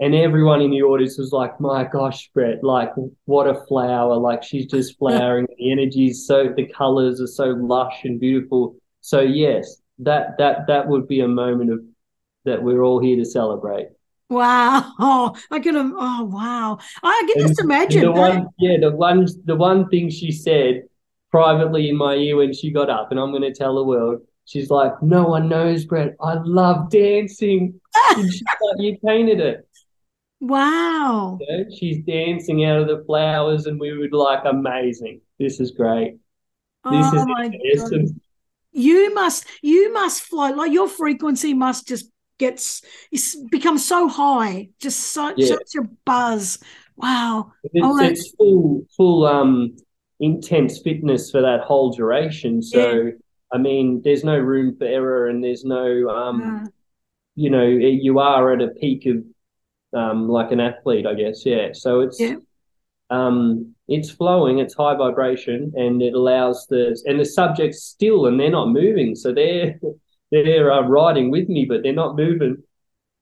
[0.00, 2.62] And everyone in the audience was like, "My gosh, Brett!
[2.62, 2.90] Like,
[3.24, 4.16] what a flower!
[4.16, 5.46] Like, she's just flowering.
[5.58, 8.76] the energy is so, the colors are so lush and beautiful.
[9.00, 11.80] So yes, that that that would be a moment of
[12.44, 13.88] that we're all here to celebrate.
[14.30, 14.92] Wow.
[15.00, 15.74] Oh, I can.
[15.74, 16.78] im- Oh, wow.
[17.02, 18.02] I can And- just imagine.
[18.02, 20.82] the one, yeah, the one, the one thing she said
[21.30, 24.22] privately in my ear when she got up, and I'm going to tell the world.
[24.44, 26.16] She's like, "No one knows, Brett.
[26.20, 27.80] I love dancing."
[28.16, 28.26] Like,
[28.78, 29.68] "You painted it."
[30.40, 31.38] Wow.
[31.40, 31.64] You know?
[31.76, 35.20] She's dancing out of the flowers, and we would like, "Amazing!
[35.38, 36.14] This is great.
[36.84, 38.08] This oh is my God.
[38.72, 39.46] You must.
[39.62, 40.56] You must float.
[40.56, 44.70] Like your frequency must just gets it's become so high.
[44.80, 45.48] Just such Yeah.
[45.48, 46.58] such a buzz.
[46.96, 47.52] Wow.
[47.64, 49.76] It's, Oh, it's full, full, um,
[50.20, 52.60] intense fitness for that whole duration.
[52.62, 53.12] So,
[53.52, 56.68] I mean, there's no room for error, and there's no, um, Uh,
[57.36, 59.24] you know, you are at a peak of,
[59.98, 61.46] um, like an athlete, I guess.
[61.46, 61.68] Yeah.
[61.72, 62.36] So it's, Yeah.
[63.10, 68.38] um, it's flowing, it's high vibration, and it allows the and the subject's still, and
[68.38, 69.78] they're not moving, so they're
[70.30, 72.62] they're uh, riding with me, but they're not moving.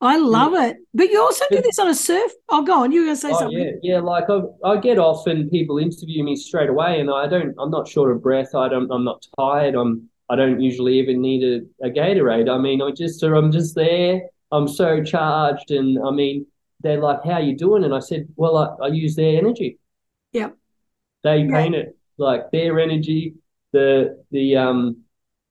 [0.01, 0.77] I love it.
[0.93, 2.31] But you also do this on a surf.
[2.51, 2.93] Oh, go on.
[2.93, 3.59] You were going to say Oh something.
[3.59, 4.01] yeah, yeah.
[4.01, 7.55] Like I, I get off and people interview me straight away, and I don't.
[7.59, 8.55] I'm not short of breath.
[8.55, 8.91] I don't.
[8.91, 9.75] I'm not tired.
[9.75, 10.09] I'm.
[10.29, 12.51] I don't usually even need a, a Gatorade.
[12.51, 13.21] I mean, I just.
[13.21, 14.21] So I'm just there.
[14.53, 16.47] I'm so charged, and I mean,
[16.83, 19.79] they're like, "How you doing?" And I said, "Well, I, I use their energy.
[20.33, 20.57] Yep.
[21.25, 21.51] They Yeah.
[21.51, 23.35] paint it like their energy,
[23.73, 24.99] the the um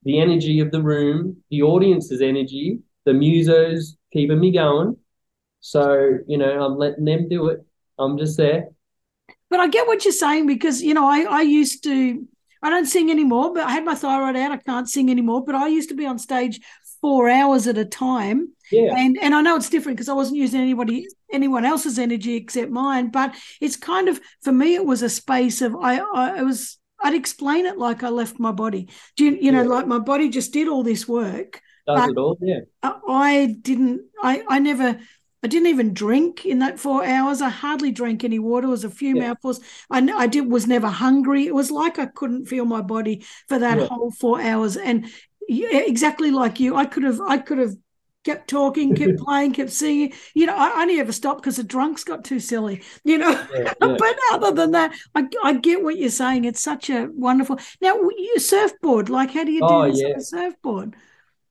[0.04, 4.96] the energy of the room, the audience's energy, the musos keeping me going.
[5.60, 7.60] So you know, I'm letting them do it.
[7.98, 8.68] I'm just there.
[9.50, 12.26] But I get what you're saying because you know I I used to
[12.62, 14.52] I don't sing anymore, but I had my thyroid out.
[14.52, 15.44] I can't sing anymore.
[15.44, 16.60] But I used to be on stage
[17.00, 18.94] four hours at a time, Yeah.
[18.96, 22.70] and and I know it's different because I wasn't using anybody anyone else's energy except
[22.70, 23.10] mine.
[23.10, 26.78] But it's kind of for me, it was a space of I I it was
[27.02, 28.88] I'd explain it like I left my body.
[29.16, 29.68] Do you you know Yeah.
[29.76, 31.60] like my body just did all this work.
[31.86, 32.36] Does it all?
[32.40, 32.60] Yeah.
[32.82, 34.02] I- I didn't.
[34.22, 34.98] I I never.
[35.42, 37.40] I didn't even drink in that four hours.
[37.40, 38.66] I hardly drank any water.
[38.66, 39.28] It was a few Yeah.
[39.28, 39.60] mouthfuls.
[39.90, 41.46] I did was never hungry.
[41.46, 43.86] It was like I couldn't feel my body for that Yeah.
[43.86, 44.76] whole four hours.
[44.76, 45.06] And
[45.48, 47.20] yeah, exactly like you, I could have.
[47.20, 47.74] I could have
[48.24, 50.12] kept talking, kept playing, kept singing.
[50.34, 52.82] You know, I only ever stopped because the drunks got too silly.
[53.04, 53.30] You know.
[53.30, 53.96] Yeah, yeah.
[53.98, 56.44] But other than that, I, I get what you're saying.
[56.44, 57.60] It's such a wonderful.
[57.80, 60.16] Now, you surfboard, like, how do you do Oh, this on yeah.
[60.16, 60.96] a surfboard?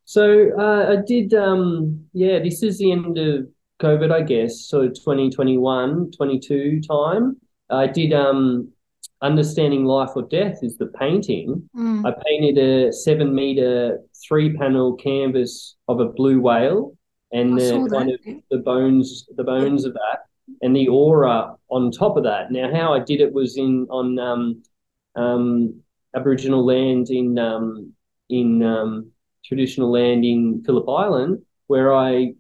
[0.06, 1.34] So uh, I did.
[1.34, 3.48] Um, yeah, this is the end of
[3.82, 4.62] COVID, I guess.
[4.62, 7.38] So 2021, 22 time.
[7.70, 8.14] I did.
[8.14, 8.72] Um,
[9.22, 11.68] Understanding Life or Death is the painting.
[11.76, 12.06] Mm.
[12.06, 16.96] I painted a seven meter, three panel canvas of a blue whale
[17.32, 18.20] and the kind of
[18.52, 20.26] the bones, the bones of that,
[20.62, 22.52] and the aura on top of that.
[22.52, 24.64] Now, how I did it was in on um,
[25.16, 25.82] um,
[26.16, 27.94] Aboriginal land in um,
[28.30, 29.12] in um,
[29.48, 32.34] traditional land in Phillip Island, where I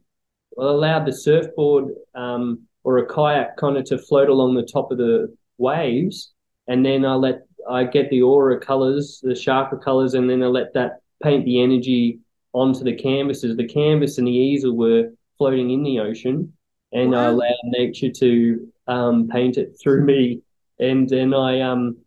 [0.57, 4.97] allowed the surfboard um, or a kayak kind of to float along the top of
[4.97, 6.33] the waves,
[6.67, 10.47] and then I let I get the aura colors, the chakra colors, and then I
[10.47, 12.19] let that paint the energy
[12.53, 13.57] onto the canvases.
[13.57, 16.53] The canvas and the easel were floating in the ocean,
[16.91, 20.41] and I allowed nature to um, paint it through me.
[20.79, 21.97] And then I um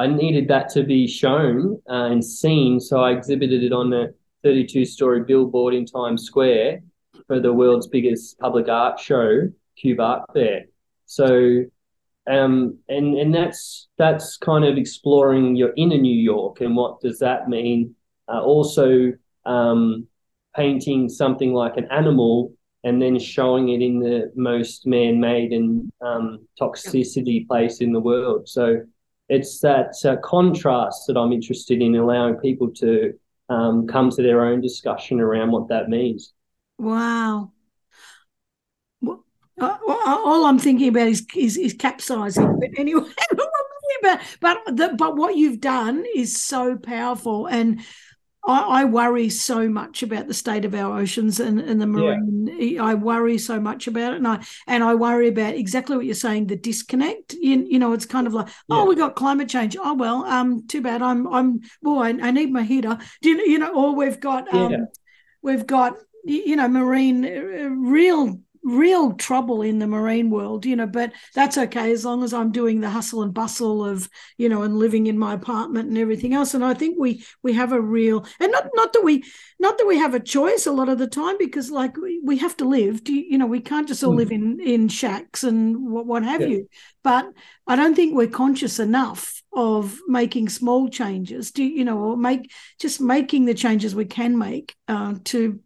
[0.00, 4.14] I needed that to be shown uh, and seen, so I exhibited it on the
[4.42, 6.80] 32 story billboard in Times Square
[7.26, 10.64] for the world's biggest public art show, Cube Art Fair.
[11.04, 11.64] So
[12.26, 17.18] um, and and that's that's kind of exploring your inner New York and what does
[17.18, 17.94] that mean.
[18.26, 19.12] Uh, also,
[19.44, 20.06] um,
[20.56, 26.48] painting something like an animal and then showing it in the most man-made and um,
[26.58, 28.48] toxicity place in the world.
[28.48, 28.80] So
[29.30, 33.14] it's that uh, contrast that I'm interested in, allowing people to
[33.48, 36.32] um, come to their own discussion around what that means.
[36.78, 37.52] Wow.
[39.00, 39.24] Well,
[39.60, 39.78] uh,
[40.24, 42.58] all I'm thinking about is is, is capsizing.
[42.58, 43.08] But anyway,
[44.40, 47.80] but the, but what you've done is so powerful, and
[48.46, 52.48] I, I, worry so much about the state of our oceans and, and the marine.
[52.58, 52.82] Yeah.
[52.82, 56.14] I worry so much about it, and I and I worry about exactly what you're
[56.14, 56.46] saying.
[56.46, 57.34] The disconnect.
[57.34, 58.76] You, you know, it's kind of like, yeah.
[58.76, 59.76] oh, we got climate change.
[59.78, 61.02] Oh well, um, too bad.
[61.02, 62.98] I'm I'm boy, I, I need my heater.
[63.20, 63.74] Do you, you know?
[63.74, 64.84] Or we've got um, yeah.
[65.42, 70.86] we've got you know marine uh, real real trouble in the marine world, you know,
[70.86, 74.62] but that's okay as long as I'm doing the hustle and bustle of, you know,
[74.62, 76.52] and living in my apartment and everything else.
[76.52, 79.24] And I think we we have a real and not not that we
[79.58, 82.38] not that we have a choice a lot of the time because like we, we
[82.38, 83.02] have to live.
[83.02, 84.18] Do you, you know, we can't just all mm.
[84.18, 86.48] live in in shacks and what, what have yeah.
[86.48, 86.68] you.
[87.02, 87.26] But
[87.66, 91.50] I don't think we're conscious enough of making small changes.
[91.50, 95.60] Do you know, or make just making the changes we can make uh, to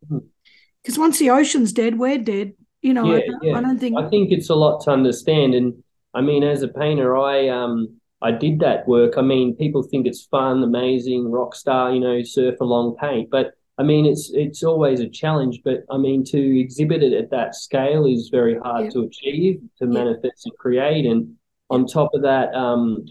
[0.82, 0.98] because mm.
[0.98, 2.52] once the ocean's dead, we're dead
[2.84, 3.58] you know, yeah, I, don't, yeah.
[3.58, 3.98] I don't think.
[3.98, 7.98] I think it's a lot to understand, and I mean, as a painter, I um
[8.20, 9.14] I did that work.
[9.16, 13.52] I mean, people think it's fun, amazing, rock star, you know, surf along paint, but
[13.78, 15.62] I mean, it's it's always a challenge.
[15.64, 18.90] But I mean, to exhibit it at that scale is very hard yeah.
[18.90, 21.06] to achieve, to manifest and create.
[21.06, 21.36] And
[21.70, 23.06] on top of that, um,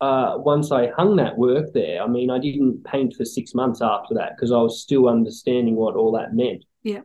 [0.00, 3.82] uh, once I hung that work there, I mean, I didn't paint for six months
[3.82, 6.64] after that because I was still understanding what all that meant.
[6.84, 7.00] Yeah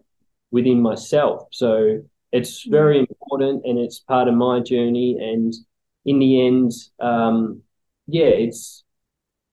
[0.56, 1.48] within myself.
[1.52, 2.72] So it's mm.
[2.72, 5.18] very important and it's part of my journey.
[5.20, 5.54] And
[6.06, 7.62] in the end, um,
[8.08, 8.84] yeah, it's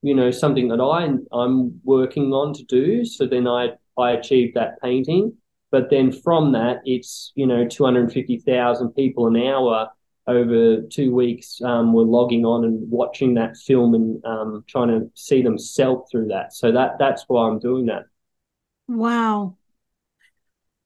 [0.03, 0.99] you know something that I
[1.37, 3.05] I'm working on to do.
[3.05, 5.35] So then I I achieved that painting,
[5.71, 9.89] but then from that, it's you know 250,000 people an hour
[10.29, 15.11] over two weeks um, were logging on and watching that film and um, trying to
[15.15, 16.53] see themselves through that.
[16.53, 18.05] So that that's why I'm doing that.
[18.89, 19.57] Wow,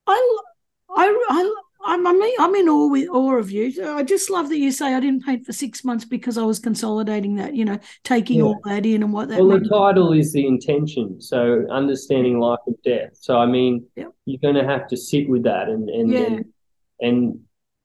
[0.06, 0.38] I,
[0.90, 1.54] I, I,
[1.86, 3.72] I'm, I'm in awe with awe of you.
[3.84, 6.58] I just love that you say I didn't paint for six months because I was
[6.58, 8.44] consolidating that, you know, taking yeah.
[8.44, 9.38] all that in and what that.
[9.38, 9.64] Well, meant.
[9.64, 13.10] the title is the intention, so understanding life and death.
[13.14, 14.12] So I mean, yep.
[14.24, 16.18] you're going to have to sit with that, and and, yeah.
[16.20, 16.44] and
[17.00, 17.40] and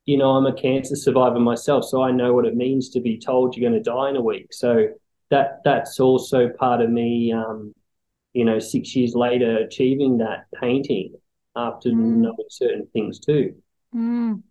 [0.05, 3.19] you know, I'm a cancer survivor myself, so I know what it means to be
[3.19, 4.47] told you're going to die in a week.
[4.51, 4.87] So
[5.29, 7.31] that that's also part of me.
[7.33, 7.73] Um,
[8.33, 11.13] you know, six years later, achieving that painting
[11.55, 11.95] after mm.
[11.95, 13.55] knowing certain things too.
[13.95, 14.43] Mm.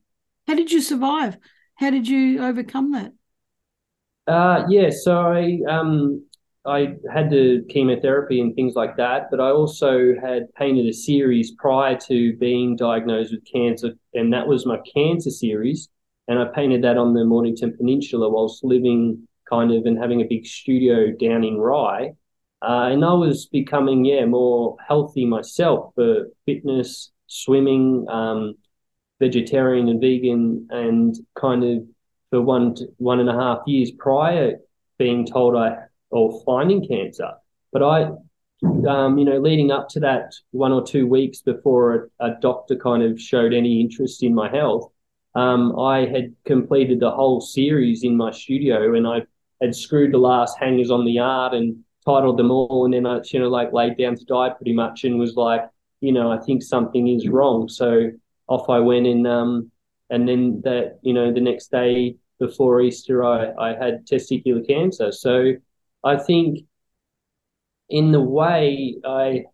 [0.46, 1.38] How did you survive?
[1.74, 3.12] How did you overcome that?
[4.26, 6.24] Uh, yeah, so I um,
[6.66, 11.52] I had the chemotherapy and things like that, but I also had painted a series
[11.52, 15.88] prior to being diagnosed with cancer, and that was my cancer series.
[16.28, 20.26] And I painted that on the Mornington Peninsula whilst living kind of and having a
[20.26, 22.12] big studio down in Rye.
[22.62, 28.54] Uh, and I was becoming, yeah, more healthy myself for fitness, swimming, um,
[29.18, 31.84] vegetarian and vegan, and kind of
[32.30, 34.58] for one to, one and a half years prior
[34.98, 35.76] being told I
[36.10, 37.30] or finding cancer.
[37.72, 38.10] But I,
[38.88, 42.76] um, you know, leading up to that one or two weeks before a, a doctor
[42.76, 44.92] kind of showed any interest in my health,
[45.34, 49.22] um, I had completed the whole series in my studio and I
[49.62, 53.20] had screwed the last hangers on the art and titled them all, and then I,
[53.32, 55.62] you know, like laid down to die pretty much, and was like,
[56.00, 57.68] you know, I think something is wrong.
[57.68, 58.10] So
[58.48, 59.70] off I went, and um,
[60.08, 65.12] and then that, you know, the next day before Easter, I I had testicular cancer.
[65.12, 65.52] So
[66.02, 66.60] I think,
[67.88, 69.44] in the way I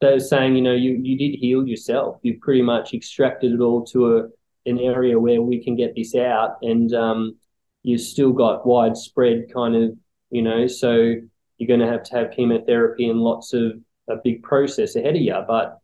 [0.00, 2.18] they're saying, you know, you, you did heal yourself.
[2.22, 4.28] You pretty much extracted it all to a
[4.66, 7.36] an area where we can get this out, and um,
[7.82, 9.96] you've still got widespread kind of,
[10.30, 11.14] you know, so
[11.58, 13.72] you're going to have to have chemotherapy and lots of
[14.08, 15.36] a big process ahead of you.
[15.46, 15.78] But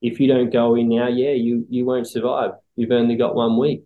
[0.00, 2.52] if you don't go in now, yeah, you you won't survive.
[2.76, 3.84] You've only got one week.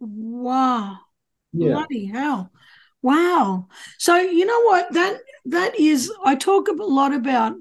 [0.00, 0.98] Wow.
[1.52, 1.72] Yeah.
[1.72, 2.50] Bloody hell.
[3.02, 3.68] Wow.
[3.98, 4.92] So you know what?
[4.92, 7.54] That that is I talk a lot about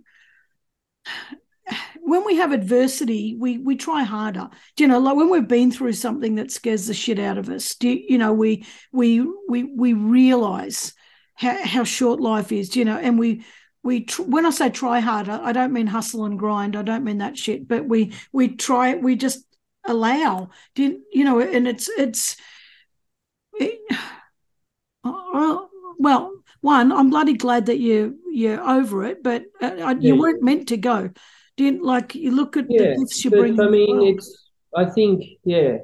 [2.02, 4.50] when we have adversity, we we try harder.
[4.76, 7.50] Do you know, like when we've been through something that scares the shit out of
[7.50, 10.94] us, do you, you know, we we we we realize
[11.36, 13.46] how, how short life is, you know, and we
[13.84, 16.76] we tr- when I say try harder, I don't mean hustle and grind.
[16.76, 19.46] I don't mean that shit, but we we try we just
[19.86, 22.36] allow, you, you know, and it's it's
[23.54, 23.80] it,
[25.04, 25.70] well,
[26.00, 26.32] well,
[26.62, 29.94] one, I'm bloody glad that you you're over it, but uh, yeah.
[30.00, 31.12] you weren't meant to go.
[31.58, 33.60] Didn't like you look at yeah, the gifts you bring.
[33.60, 35.78] I mean, it's I think yeah,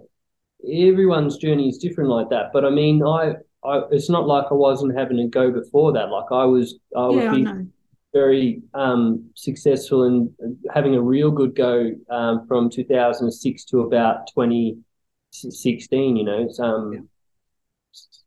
[0.67, 2.51] everyone's journey is different like that.
[2.51, 6.09] But I mean, I I, it's not like I wasn't having a go before that.
[6.09, 7.65] Like I was, I yeah, be, I
[8.13, 16.15] very um, successful and having a real good go um, from 2006 to about 2016.
[16.15, 16.99] You know, it's um, yeah.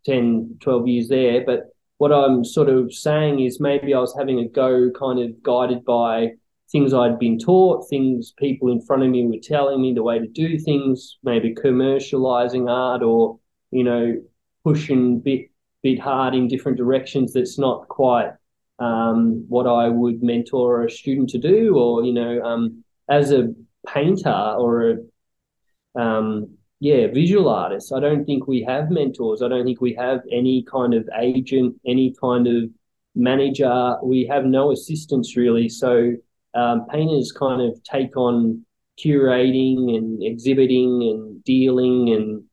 [0.06, 1.44] 10, 12 years there.
[1.44, 5.42] But what I'm sort of saying is maybe I was having a go, kind of
[5.42, 6.32] guided by
[6.72, 10.18] things I'd been taught, things people in front of me were telling me the way
[10.18, 13.38] to do things, maybe commercializing art or
[13.70, 14.20] you know
[14.64, 15.50] pushing bit
[15.82, 17.32] bit hard in different directions.
[17.32, 18.32] That's not quite
[18.78, 23.54] um, what I would mentor a student to do, or you know, um, as a
[23.86, 29.42] painter or a um, yeah visual artist, I don't think we have mentors.
[29.42, 32.70] I don't think we have any kind of agent, any kind of
[33.14, 33.96] manager.
[34.02, 35.68] We have no assistance really.
[35.68, 36.14] So
[36.54, 38.64] um, painters kind of take on
[38.98, 42.44] curating and exhibiting and dealing and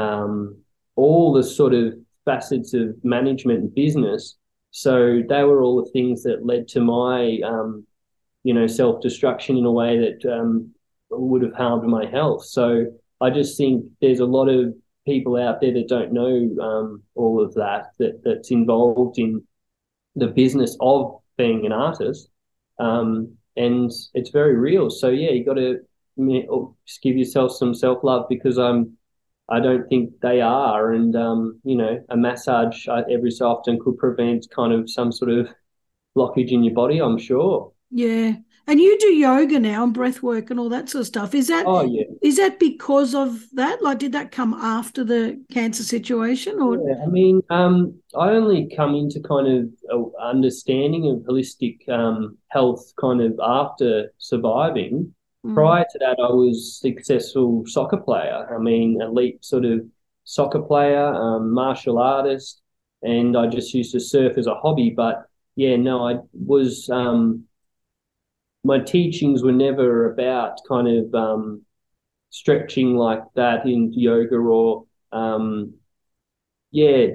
[0.00, 0.58] um,
[0.98, 1.94] all the sort of
[2.24, 4.38] facets of management and business
[4.70, 7.86] so they were all the things that led to my, um,
[8.44, 10.74] you know, self destruction in a way that um,
[11.10, 12.44] would have harmed my health.
[12.44, 12.86] So
[13.20, 14.74] I just think there's a lot of
[15.06, 19.42] people out there that don't know um, all of that, that that's involved in
[20.16, 22.28] the business of being an artist.
[22.78, 24.90] Um, and it's very real.
[24.90, 25.80] So yeah, you got to
[27.02, 28.97] give yourself some self love because I'm
[29.48, 30.92] I don't think they are.
[30.92, 35.10] And, um, you know, a massage uh, every so often could prevent kind of some
[35.10, 35.48] sort of
[36.16, 37.72] blockage in your body, I'm sure.
[37.90, 38.34] Yeah.
[38.66, 41.34] And you do yoga now and breath work and all that sort of stuff.
[41.34, 42.04] Is that oh, yeah.
[42.20, 43.80] is that because of that?
[43.80, 48.70] Like did that come after the cancer situation or yeah, I mean, um, I only
[48.76, 55.14] come into kind of a understanding of holistic um, health kind of after surviving.
[55.44, 55.54] Mm.
[55.54, 58.46] Prior to that, I was successful soccer player.
[58.54, 59.86] I mean, elite sort of
[60.24, 62.60] soccer player, um, martial artist,
[63.02, 64.90] and I just used to surf as a hobby.
[64.90, 65.26] But
[65.56, 66.88] yeah, no, I was.
[66.90, 67.44] Um,
[68.64, 71.64] my teachings were never about kind of um,
[72.30, 75.74] stretching like that in yoga or um,
[76.70, 77.06] yeah,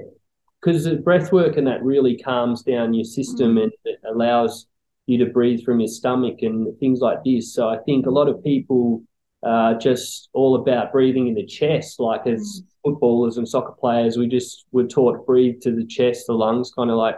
[0.60, 3.64] because the breath work and that really calms down your system mm.
[3.64, 4.66] and it allows
[5.06, 7.54] you to breathe from your stomach and things like this.
[7.54, 9.02] So I think a lot of people
[9.42, 12.66] are just all about breathing in the chest, like as mm.
[12.82, 16.90] footballers and soccer players, we just were taught breathe to the chest, the lungs, kind
[16.90, 17.16] of like.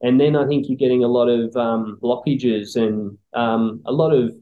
[0.00, 4.12] And then I think you're getting a lot of um, blockages and um, a lot
[4.12, 4.32] of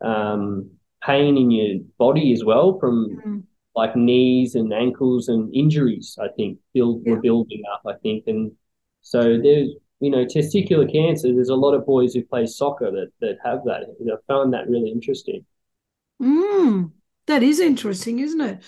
[0.00, 0.70] um,
[1.02, 3.42] pain in your body as well from mm.
[3.74, 6.16] like knees and ankles and injuries.
[6.18, 7.12] I think build yeah.
[7.12, 7.82] were building up.
[7.86, 8.52] I think, and
[9.02, 13.10] so there's you know, testicular cancer, there's a lot of boys who play soccer that,
[13.20, 13.82] that have that.
[14.00, 15.44] I found that really interesting.
[16.22, 16.92] Mm,
[17.26, 18.62] that is interesting, isn't it?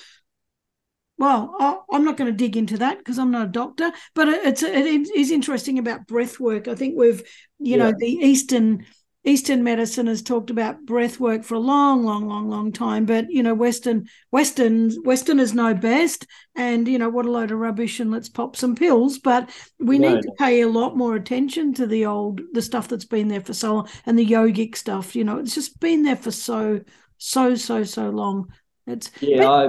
[1.19, 4.63] Well, I'm not going to dig into that because I'm not a doctor, but it's
[4.63, 6.67] it is interesting about breath work.
[6.67, 7.21] I think we've,
[7.59, 7.91] you yeah.
[7.91, 8.87] know, the Eastern
[9.23, 13.31] Eastern medicine has talked about breath work for a long, long, long, long time, but
[13.31, 18.01] you know, Western Western Westerners know best, and you know what a load of rubbish,
[18.01, 19.19] and let's pop some pills.
[19.19, 20.15] But we right.
[20.15, 23.43] need to pay a lot more attention to the old, the stuff that's been there
[23.43, 25.15] for so long, and the yogic stuff.
[25.15, 26.81] You know, it's just been there for so,
[27.19, 28.51] so, so, so long.
[28.87, 29.69] It's yeah,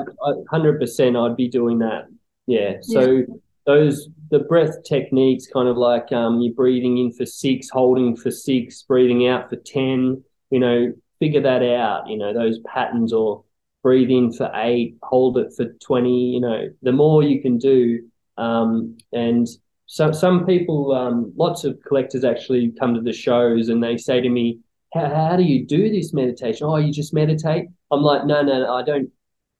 [0.49, 1.17] hundred percent.
[1.17, 2.05] I'd be doing that.
[2.47, 3.11] Yeah, so.
[3.11, 3.23] Yeah
[3.71, 8.31] those the breath techniques kind of like um, you're breathing in for six holding for
[8.31, 13.43] six breathing out for 10 you know figure that out you know those patterns or
[13.83, 18.07] breathe in for eight hold it for 20 you know the more you can do.
[18.37, 19.47] Um, and
[19.85, 24.21] so some people um, lots of collectors actually come to the shows and they say
[24.21, 24.59] to me
[24.93, 26.67] how, how do you do this meditation?
[26.67, 27.67] Oh you just meditate.
[27.91, 29.09] I'm like no no, no i don't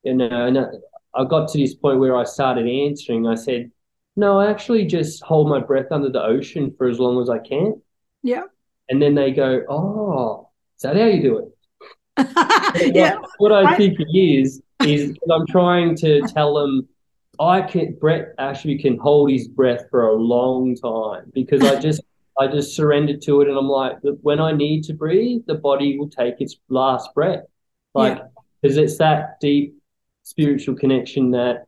[0.03, 0.72] you know no.
[1.14, 3.28] i got to this point where i started answering.
[3.28, 3.72] I said
[4.16, 7.39] no, I actually just hold my breath under the ocean for as long as I
[7.39, 7.82] can.
[8.24, 8.43] Yeah.
[8.89, 12.93] And then they go, Oh, is that how you do it?
[12.95, 13.16] yeah.
[13.16, 16.88] What, what I, I think it is, is I'm trying to tell them
[17.39, 22.01] I can Brett actually can hold his breath for a long time because I just
[22.39, 25.97] I just surrendered to it and I'm like when I need to breathe, the body
[25.97, 27.43] will take its last breath.
[27.93, 28.22] Like
[28.62, 28.84] because yeah.
[28.84, 29.76] it's that deep
[30.24, 31.66] spiritual connection that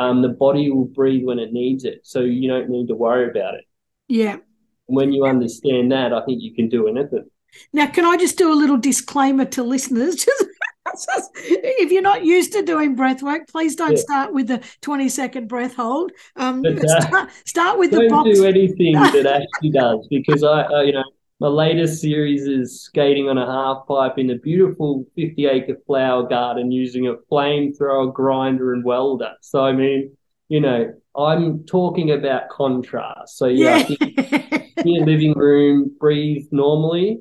[0.00, 2.00] um, the body will breathe when it needs it.
[2.04, 3.64] So you don't need to worry about it.
[4.08, 4.38] Yeah.
[4.86, 7.26] When you understand that, I think you can do anything.
[7.74, 10.26] Now, can I just do a little disclaimer to listeners?
[11.44, 13.98] if you're not used to doing breath work, please don't yeah.
[13.98, 16.12] start with the 20 second breath hold.
[16.34, 18.38] Um, but, uh, start, start, with don't the box.
[18.38, 21.04] do anything that actually does because I, uh, you know,
[21.40, 26.28] my latest series is skating on a half pipe in a beautiful 50 acre flower
[26.28, 29.32] garden using a flamethrower grinder and welder.
[29.40, 30.14] So, I mean,
[30.48, 33.38] you know, I'm talking about contrast.
[33.38, 34.62] So yeah, yeah.
[34.76, 37.20] in your living room, breathe normally.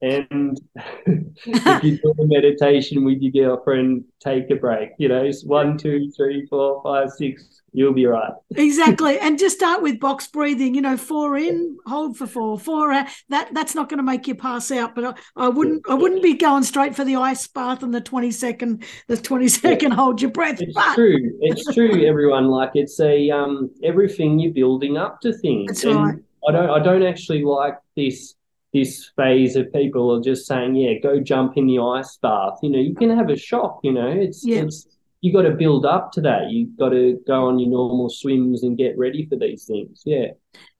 [0.00, 0.58] And
[1.06, 4.90] if you do a meditation with your girlfriend, take a break.
[4.98, 8.32] You know, it's one, two, three, four, five, six, you'll be right.
[8.54, 9.18] exactly.
[9.18, 13.08] And just start with box breathing, you know, four in, hold for four, four out.
[13.28, 14.94] That that's not going to make you pass out.
[14.94, 15.14] But I,
[15.46, 18.84] I wouldn't I wouldn't be going straight for the ice bath and the 20 second,
[19.08, 20.60] the 20 second hold your breath.
[20.60, 20.94] It's but...
[20.94, 21.36] true.
[21.40, 22.46] It's true, everyone.
[22.46, 25.66] Like it's a um everything you're building up to things.
[25.68, 26.18] That's and right.
[26.48, 28.34] I don't I don't actually like this
[28.78, 32.58] this phase of people are just saying, yeah, go jump in the ice bath.
[32.62, 34.62] You know, you can have a shock, you know, it's yeah.
[34.62, 34.86] it's
[35.20, 36.50] you got to build up to that.
[36.50, 40.02] You've got to go on your normal swims and get ready for these things.
[40.06, 40.28] Yeah.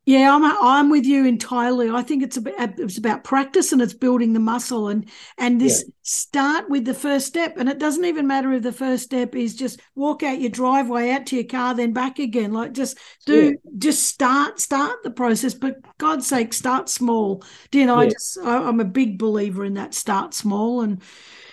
[0.09, 1.91] Yeah, I'm I'm with you entirely.
[1.91, 5.07] I think it's about it's about practice and it's building the muscle and
[5.37, 5.93] and this yeah.
[6.01, 9.55] start with the first step and it doesn't even matter if the first step is
[9.55, 12.55] just walk out your driveway out to your car then back again.
[12.55, 12.97] Like just
[13.27, 13.71] do yeah.
[13.77, 15.53] just start start the process.
[15.53, 17.45] But God's sake, start small.
[17.71, 18.01] Do you know?
[18.01, 18.07] Yeah.
[18.07, 19.93] I just I, I'm a big believer in that.
[19.93, 21.03] Start small and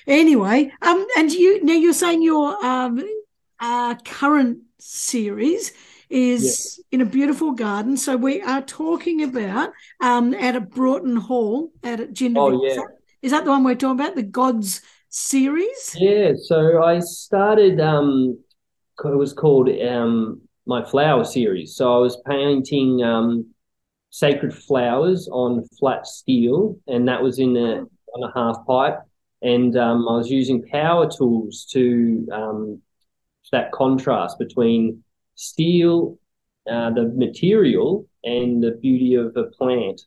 [0.08, 3.04] Anyway, um, and you now you're saying your um
[3.60, 5.74] uh, current series
[6.10, 7.98] is in a beautiful garden.
[7.98, 12.38] So we are talking about um at a Broughton Hall at a Jindivick.
[12.38, 12.72] Oh yeah.
[12.72, 12.88] Is that,
[13.22, 14.16] is that the one we're talking about?
[14.16, 15.96] The Gods series?
[15.98, 16.34] Yeah.
[16.36, 18.40] So I started um
[19.04, 21.76] it was called um my flower series.
[21.76, 23.48] So I was painting um
[24.10, 27.84] sacred flowers on flat steel and that was in a
[28.16, 29.00] on a half pipe
[29.46, 32.82] and um, I was using power tools to um,
[33.52, 35.04] that contrast between
[35.36, 36.18] steel,
[36.70, 40.02] uh, the material, and the beauty of a plant.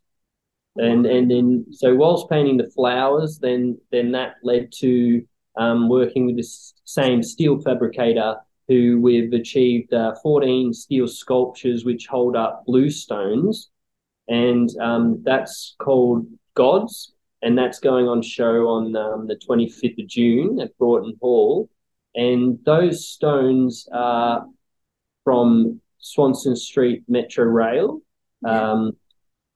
[0.77, 5.25] And and then so whilst painting the flowers, then then that led to
[5.57, 6.49] um, working with the
[6.85, 8.37] same steel fabricator
[8.69, 13.71] who we've achieved uh, 14 steel sculptures which hold up blue stones,
[14.29, 17.13] and um, that's called gods
[17.43, 21.69] and that's going on show on um, the 25th of June at Broughton Hall.
[22.15, 24.47] And those stones are
[25.29, 28.01] from Swanston Street Metro Rail,
[28.47, 28.97] um,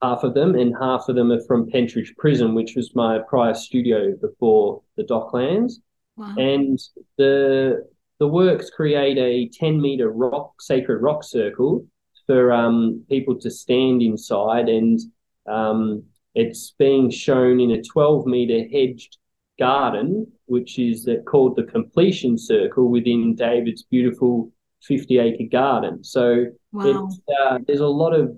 [0.03, 3.55] half of them, and half of them are from Pentridge Prison, which was my prior
[3.55, 5.73] studio before the Docklands.
[6.15, 6.35] Wow.
[6.37, 6.79] And
[7.17, 7.87] the
[8.19, 11.87] the works create a 10 meter rock sacred rock circle
[12.27, 14.99] for um, people to stand inside and
[15.47, 16.03] um,
[16.35, 19.17] it's being shown in a 12 meter hedged
[19.57, 24.51] garden, which is uh, called the completion circle within David's beautiful
[24.83, 26.03] 50 acre garden.
[26.03, 27.09] So wow.
[27.41, 28.35] uh, there's a lot of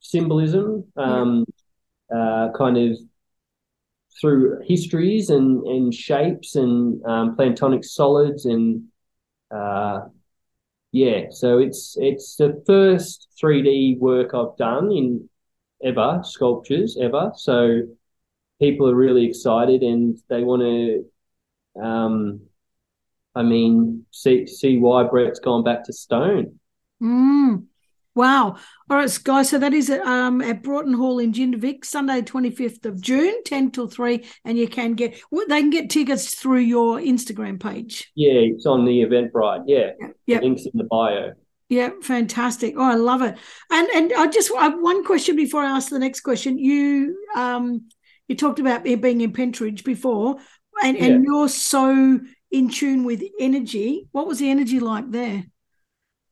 [0.00, 1.44] symbolism, um,
[2.14, 2.98] uh, kind of
[4.20, 8.84] through histories and, and shapes and um, plantonic solids and
[9.50, 10.00] uh,
[10.92, 15.28] yeah, so it's it's the first 3D work I've done in
[15.84, 17.32] ever, sculptures ever.
[17.36, 17.82] So
[18.58, 22.40] people are really excited and they want to, um,
[23.38, 26.58] I mean, see see why Brett's gone back to stone.
[27.00, 27.66] Mm.
[28.16, 28.56] Wow.
[28.90, 29.50] All right, guys.
[29.50, 33.70] So that is at, um, at Broughton Hall in Jindivick, Sunday, 25th of June, 10
[33.70, 34.26] till 3.
[34.44, 38.10] And you can get, they can get tickets through your Instagram page.
[38.16, 39.64] Yeah, it's on the Eventbrite.
[39.68, 39.90] Yeah.
[40.26, 40.40] Yeah.
[40.40, 41.34] Links in the bio.
[41.68, 42.74] Yeah, fantastic.
[42.76, 43.36] Oh, I love it.
[43.70, 46.58] And and I just I have one question before I ask the next question.
[46.58, 47.88] You um
[48.26, 50.38] you talked about being in Pentridge before,
[50.82, 51.04] and yeah.
[51.04, 52.20] and you're so
[52.50, 54.08] in tune with energy.
[54.12, 55.44] What was the energy like there?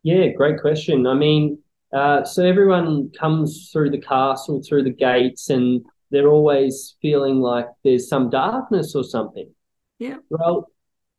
[0.03, 1.07] Yeah, great question.
[1.07, 1.59] I mean,
[1.93, 7.67] uh, so everyone comes through the castle, through the gates, and they're always feeling like
[7.85, 9.51] there's some darkness or something.
[9.99, 10.19] Yeah.
[10.31, 10.71] Well,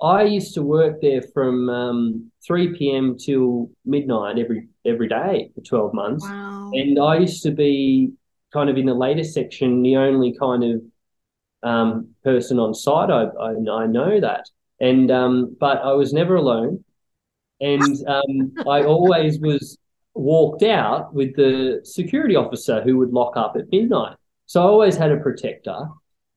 [0.01, 3.17] I used to work there from um, 3 p.m.
[3.17, 6.23] till midnight every every day for 12 months.
[6.23, 6.71] Wow.
[6.73, 8.13] And I used to be
[8.53, 10.81] kind of in the later section, the only kind of
[11.63, 13.09] um, person on site.
[13.09, 14.49] I, I, I know that.
[14.79, 16.83] And um, but I was never alone,
[17.59, 19.77] and um, I always was
[20.13, 24.17] walked out with the security officer who would lock up at midnight.
[24.45, 25.87] So I always had a protector,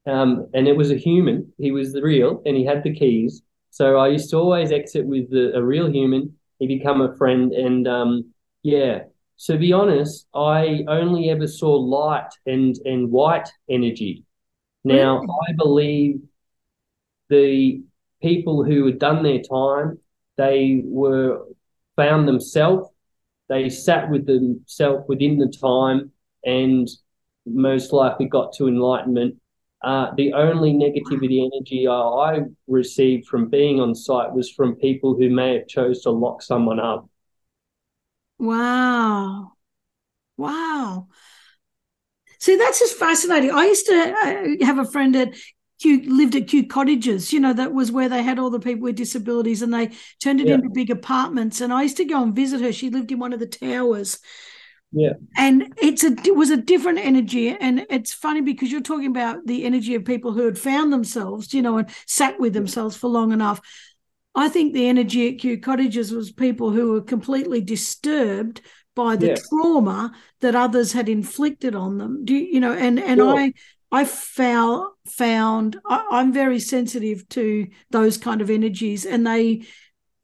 [0.07, 1.53] um, and it was a human.
[1.59, 3.43] He was the real, and he had the keys.
[3.71, 6.37] So I used to always exit with the, a real human.
[6.59, 8.33] He become a friend, and um,
[8.63, 9.05] yeah.
[9.37, 14.25] So to be honest, I only ever saw light and and white energy.
[14.85, 16.21] Now I believe
[17.29, 17.83] the
[18.23, 19.99] people who had done their time,
[20.37, 21.47] they were
[21.97, 22.89] found themselves.
[23.49, 26.13] They sat with themselves within the time,
[26.45, 26.89] and
[27.47, 29.37] most likely got to enlightenment
[29.83, 35.31] uh, the only negativity energy I, received from being on site was from people who
[35.31, 37.09] may have chose to lock someone up.
[38.39, 39.53] Wow.
[40.37, 41.09] Wow.
[42.41, 43.51] See, that's just fascinating.
[43.53, 45.35] I used to uh, have a friend at
[45.81, 48.83] Kew, lived at Kew Cottages, you know, that was where they had all the people
[48.83, 49.91] with disabilities and they
[50.23, 50.55] turned it yeah.
[50.55, 51.61] into big apartments.
[51.61, 52.73] And I used to go and visit her.
[52.73, 54.19] She lived in one of the towers.
[54.93, 55.13] Yeah.
[55.37, 57.49] And it's a it was a different energy.
[57.49, 61.55] And it's funny because you're talking about the energy of people who had found themselves,
[61.55, 63.61] you know, and sat with themselves for long enough.
[64.35, 68.61] I think the energy at Kew Cottages was people who were completely disturbed
[68.95, 69.49] by the yes.
[69.49, 72.25] trauma that others had inflicted on them.
[72.25, 72.73] Do you, you know?
[72.73, 73.39] And and sure.
[73.39, 73.53] I
[73.93, 79.63] I found found I, am very sensitive to those kind of energies, and they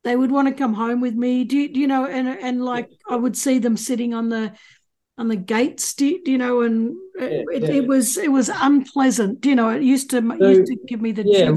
[0.05, 1.45] they would want to come home with me.
[1.45, 2.07] Do you, do you know?
[2.07, 4.53] And and like I would see them sitting on the
[5.19, 6.63] on the gates, do, you know?
[6.63, 7.71] And yeah, it, yeah.
[7.71, 9.41] it, was it was unpleasant.
[9.41, 9.71] Do you know?
[9.71, 11.53] It used to so, used to give me the yeah.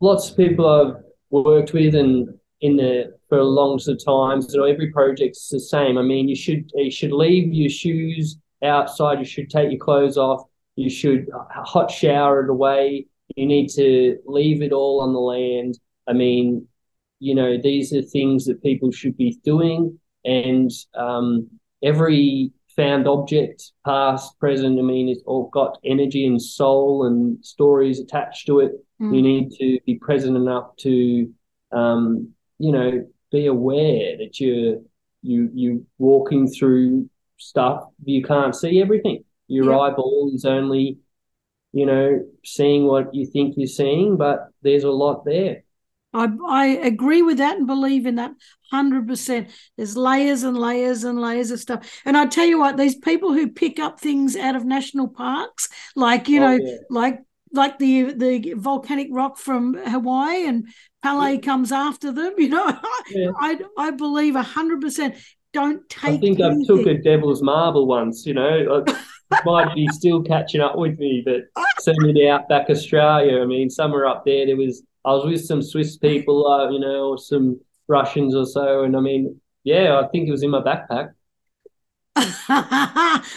[0.00, 2.28] Lots of people I've worked with and
[2.60, 4.52] in the for long of times.
[4.52, 5.98] So every project's the same.
[5.98, 9.18] I mean, you should you should leave your shoes outside.
[9.18, 10.42] You should take your clothes off.
[10.78, 13.06] You should hot shower it away.
[13.34, 15.78] You need to leave it all on the land.
[16.06, 16.68] I mean,
[17.18, 19.98] you know, these are things that people should be doing.
[20.24, 21.48] And um,
[21.82, 27.98] every found object, past, present, I mean, it's all got energy and soul and stories
[27.98, 28.72] attached to it.
[29.00, 29.16] Mm.
[29.16, 31.28] You need to be present enough to,
[31.72, 34.78] um, you know, be aware that you're
[35.22, 39.24] you you walking through stuff you can't see everything.
[39.48, 39.78] Your yeah.
[39.78, 40.98] eyeball is only,
[41.72, 45.64] you know, seeing what you think you're seeing, but there's a lot there.
[46.14, 48.32] I, I agree with that and believe in that
[48.72, 49.50] 100%.
[49.76, 52.00] There's layers and layers and layers of stuff.
[52.04, 55.68] And I tell you what, these people who pick up things out of national parks,
[55.94, 56.76] like, you oh, know, yeah.
[56.90, 57.20] like
[57.52, 60.68] like the the volcanic rock from Hawaii and
[61.02, 61.40] Pele yeah.
[61.40, 62.78] comes after them, you know,
[63.10, 63.30] yeah.
[63.38, 65.16] I I believe 100%
[65.54, 66.66] don't take I think anything.
[66.70, 68.84] I took a devil's marble once, you know.
[69.44, 71.44] Might be still catching up with me, but
[72.16, 73.40] it out back Australia.
[73.40, 76.80] I mean, somewhere up there, there was I was with some Swiss people, uh, you
[76.80, 80.50] know, or some Russians or so, and I mean, yeah, I think it was in
[80.50, 81.12] my backpack.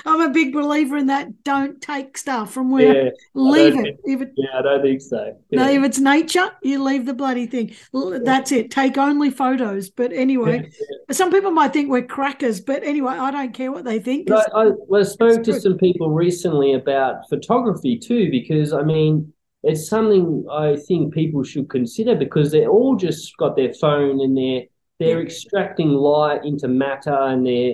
[0.05, 1.43] I'm a big believer in that.
[1.43, 3.05] Don't take stuff from where.
[3.05, 3.99] Yeah, leave it.
[4.03, 4.34] If it.
[4.36, 5.38] Yeah, I don't think so.
[5.49, 5.65] Yeah.
[5.65, 7.75] No, if it's nature, you leave the bloody thing.
[7.93, 8.71] That's it.
[8.71, 9.89] Take only photos.
[9.89, 10.69] But anyway,
[11.09, 14.29] yeah, some people might think we're crackers, but anyway, I don't care what they think.
[14.32, 19.34] I, I, well, I spoke to some people recently about photography too, because I mean,
[19.63, 24.38] it's something I think people should consider because they're all just got their phone and
[24.38, 24.63] they're
[24.99, 27.73] they're extracting light into matter and they're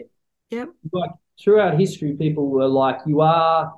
[0.50, 0.70] yep.
[0.92, 3.74] like throughout history people were like you are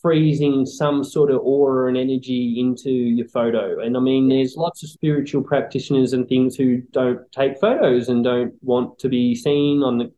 [0.00, 4.82] freezing some sort of aura and energy into your photo and i mean there's lots
[4.82, 9.82] of spiritual practitioners and things who don't take photos and don't want to be seen
[9.82, 10.12] on the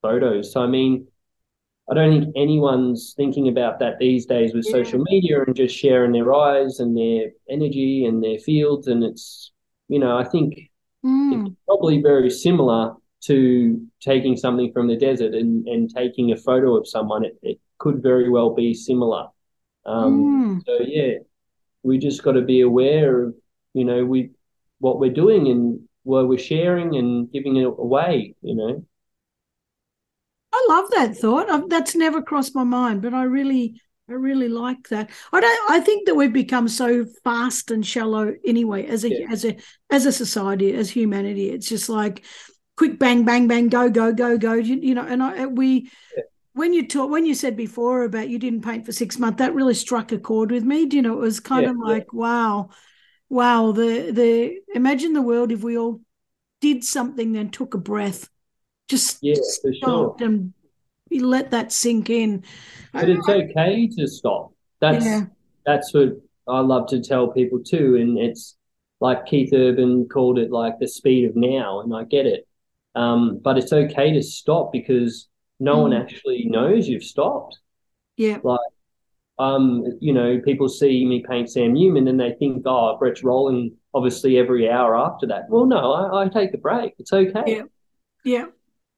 [0.00, 1.06] photos so i mean
[1.90, 4.72] I don't think anyone's thinking about that these days with yeah.
[4.72, 8.86] social media and just sharing their eyes and their energy and their fields.
[8.86, 9.52] And it's,
[9.88, 10.54] you know, I think
[11.04, 11.46] mm.
[11.46, 16.76] it's probably very similar to taking something from the desert and, and taking a photo
[16.76, 17.24] of someone.
[17.24, 19.28] It, it could very well be similar.
[19.86, 20.66] Um, mm.
[20.66, 21.18] So, yeah,
[21.82, 23.34] we just got to be aware of,
[23.74, 24.30] you know, we
[24.78, 28.84] what we're doing and what we're sharing and giving it away, you know.
[30.52, 31.68] I love that thought.
[31.70, 35.10] that's never crossed my mind, but I really, I really like that.
[35.32, 35.70] I don't.
[35.70, 39.26] I think that we've become so fast and shallow anyway, as a yeah.
[39.30, 39.56] as a
[39.90, 41.50] as a society, as humanity.
[41.50, 42.24] It's just like
[42.82, 44.54] quick, bang, bang, bang, go, go, go, go.
[44.54, 45.88] You, you know, and I uh, we.
[46.16, 46.24] Yeah.
[46.54, 49.54] When you talk, when you said before about you didn't paint for six months, that
[49.54, 50.84] really struck a chord with me.
[50.84, 52.68] Do you know, it was kind yeah, of like, wow,
[53.30, 53.72] wow.
[53.72, 56.02] The the imagine the world if we all
[56.60, 58.28] did something, then took a breath
[58.88, 60.16] just yeah, for sure.
[60.20, 60.52] and
[61.10, 62.44] let that sink in.
[62.92, 64.52] But it's okay to stop.
[64.80, 65.24] That's yeah.
[65.64, 67.96] that's what I love to tell people too.
[67.96, 68.58] And it's
[69.00, 72.46] like Keith Urban called it like the speed of now, and I get it.
[72.94, 75.28] Um, but it's okay to stop because
[75.58, 75.82] no mm.
[75.82, 77.58] one actually knows you've stopped.
[78.16, 78.38] Yeah.
[78.42, 78.60] Like
[79.38, 83.76] um, you know, people see me paint Sam Newman and they think, oh, Brett's rolling
[83.94, 85.48] obviously every hour after that.
[85.48, 86.94] Well, no, I, I take a break.
[86.98, 87.42] It's okay.
[87.46, 87.62] Yeah.
[88.24, 88.46] Yeah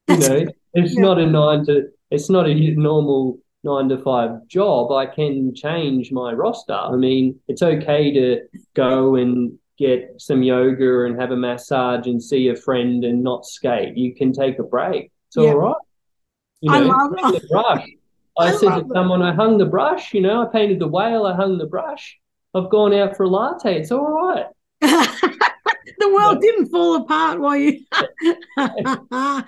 [0.09, 1.01] you know, it's yeah.
[1.01, 4.93] not a nine to it's not a normal nine to five job.
[4.93, 6.75] I can change my roster.
[6.75, 8.41] I mean, it's okay to
[8.75, 13.47] go and get some yoga and have a massage and see a friend and not
[13.47, 13.97] skate.
[13.97, 15.11] You can take a break.
[15.29, 15.51] It's yeah.
[15.51, 15.77] all right.
[16.61, 17.87] You know, I love the brush.
[18.39, 21.25] I, I said to someone, I hung the brush, you know, I painted the whale,
[21.25, 22.19] I hung the brush.
[22.55, 23.79] I've gone out for a latte.
[23.79, 24.47] It's all right.
[24.81, 29.45] the world didn't fall apart while you I,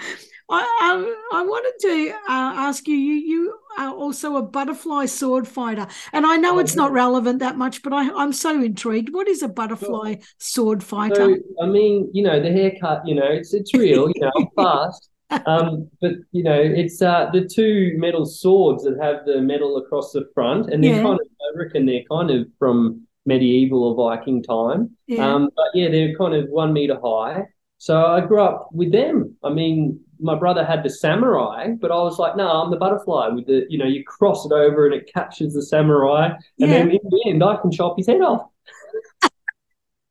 [0.49, 2.97] I, I wanted to uh, ask you.
[2.97, 6.83] You you are also a butterfly sword fighter, and I know oh, it's yeah.
[6.83, 9.13] not relevant that much, but I, I'm so intrigued.
[9.13, 10.23] What is a butterfly sure.
[10.39, 11.15] sword fighter?
[11.15, 13.07] So, I mean, you know, the haircut.
[13.07, 14.09] You know, it's it's real.
[14.15, 15.09] You know, fast.
[15.47, 20.13] um, but you know, it's uh, the two metal swords that have the metal across
[20.13, 21.03] the front, and they're yeah.
[21.03, 24.97] kind of, I reckon, they're kind of from medieval or Viking time.
[25.07, 25.35] Yeah.
[25.35, 27.47] Um, but yeah, they're kind of one meter high.
[27.87, 29.37] So I grew up with them.
[29.45, 33.29] I mean, my brother had the samurai, but I was like, no, I'm the butterfly
[33.29, 36.31] with the, you know, you cross it over and it captures the samurai.
[36.31, 36.67] And yeah.
[36.67, 38.49] then in the end, I can chop his head off.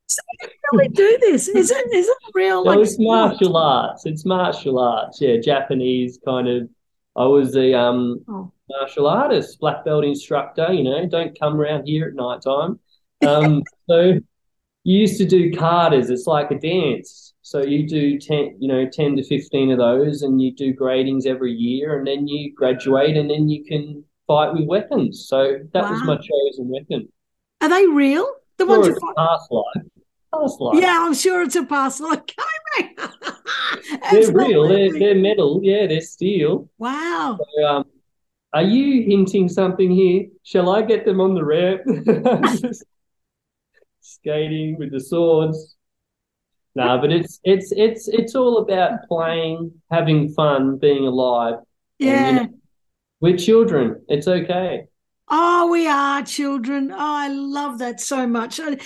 [0.06, 0.22] so
[0.72, 1.48] really do this?
[1.48, 2.64] Is it is it real?
[2.64, 4.06] No, like, it's martial arts.
[4.06, 5.20] It's martial arts.
[5.20, 6.70] Yeah, Japanese kind of.
[7.14, 8.52] I was a um, oh.
[8.70, 10.72] martial artist, black belt instructor.
[10.72, 12.80] You know, don't come around here at night time.
[13.26, 14.18] Um, so
[14.84, 16.08] you used to do katas.
[16.08, 17.25] It's like a dance.
[17.46, 21.26] So you do ten, you know, ten to fifteen of those, and you do gradings
[21.26, 25.28] every year, and then you graduate, and then you can fight with weapons.
[25.28, 25.92] So that wow.
[25.92, 27.08] was my chosen weapon.
[27.60, 28.28] Are they real?
[28.56, 29.14] The sure, ones you fight?
[29.16, 29.86] past life.
[30.34, 30.82] Past life.
[30.82, 32.20] Yeah, I'm sure it's a past life.
[34.10, 34.66] they're real.
[34.66, 35.60] They're, they're metal.
[35.62, 36.68] Yeah, they're steel.
[36.78, 37.38] Wow.
[37.38, 37.84] So, um,
[38.54, 40.24] are you hinting something here?
[40.42, 41.82] Shall I get them on the ramp?
[44.00, 45.75] skating with the swords.
[46.76, 51.54] No, but it's it's it's it's all about playing, having fun, being alive.
[51.98, 52.12] Yeah.
[52.12, 52.58] And, you know,
[53.22, 54.04] we're children.
[54.08, 54.84] It's okay.
[55.28, 56.92] Oh, we are children.
[56.92, 58.60] Oh, I love that so much.
[58.60, 58.76] I,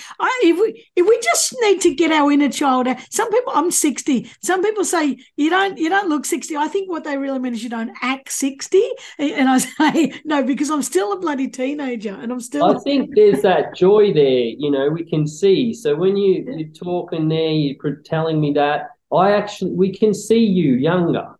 [0.43, 2.97] if we if we just need to get our inner child out.
[3.11, 4.29] Some people, I'm 60.
[4.43, 6.57] Some people say you don't you don't look 60.
[6.57, 8.81] I think what they really mean is you don't act 60.
[9.19, 12.65] And I say no because I'm still a bloody teenager and I'm still.
[12.65, 14.23] I think there's that joy there.
[14.23, 15.73] You know, we can see.
[15.73, 20.43] So when you you're talking there, you're telling me that I actually we can see
[20.43, 21.35] you younger.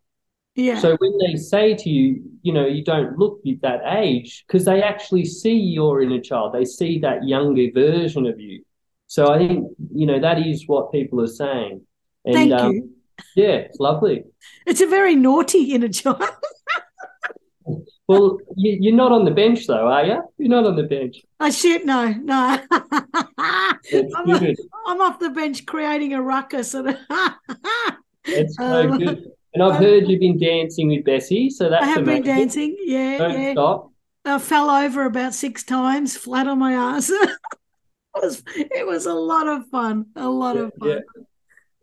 [0.55, 0.79] Yeah.
[0.79, 4.81] So when they say to you, you know, you don't look that age, because they
[4.81, 8.63] actually see your inner child, they see that younger version of you.
[9.07, 11.81] So I think you know that is what people are saying.
[12.25, 12.89] And, Thank um, you.
[13.35, 14.23] Yeah, it's lovely.
[14.65, 16.23] It's a very naughty inner child.
[18.07, 20.21] well, you, are not on the bench though, are you?
[20.37, 21.17] You're not on the bench.
[21.39, 22.59] I oh, shit, no, no.
[22.71, 24.55] I'm, a,
[24.87, 26.75] I'm, off the bench creating a ruckus.
[28.23, 29.31] And it's so um, good.
[29.53, 32.23] And I've heard you've been dancing with Bessie, so that's I have amazing.
[32.23, 32.77] been dancing.
[32.83, 33.51] Yeah, Don't yeah.
[33.51, 33.91] stop.
[34.23, 37.09] I fell over about six times, flat on my ass.
[37.09, 37.29] it
[38.13, 40.05] was it was a lot of fun.
[40.15, 40.89] A lot yeah, of fun.
[40.89, 40.99] Yeah.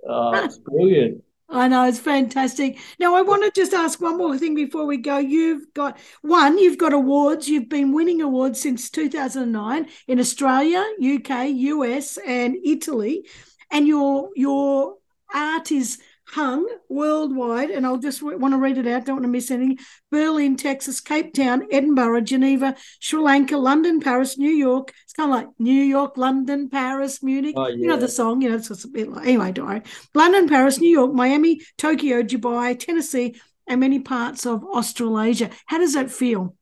[0.09, 1.25] Oh, it's brilliant.
[1.51, 2.79] I know it's fantastic.
[2.99, 5.17] Now I want to just ask one more thing before we go.
[5.17, 7.49] You've got one, you've got awards.
[7.49, 13.27] You've been winning awards since 2009 in Australia, UK, US, and Italy,
[13.71, 14.97] and your your
[15.35, 15.99] art is
[16.31, 19.79] hung worldwide, and I'll just want to read it out, don't want to miss anything
[20.11, 24.93] Berlin, Texas, Cape Town, Edinburgh, Geneva, Sri Lanka, London, Paris, New York.
[25.05, 27.55] It's kind of like New York, London, Paris, Munich.
[27.57, 27.77] Oh, yeah.
[27.77, 29.83] You know the song, you know, it's a bit like, anyway, don't worry.
[30.15, 35.51] London, Paris, New York, Miami, Tokyo, Dubai, Tennessee, and many parts of Australasia.
[35.67, 36.55] How does that feel?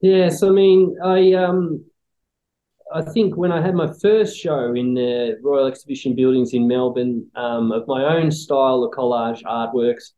[0.00, 1.84] Yes, I mean, I um
[2.94, 7.28] I think when I had my first show in the Royal Exhibition buildings in Melbourne
[7.34, 10.12] um, of my own style of collage artworks,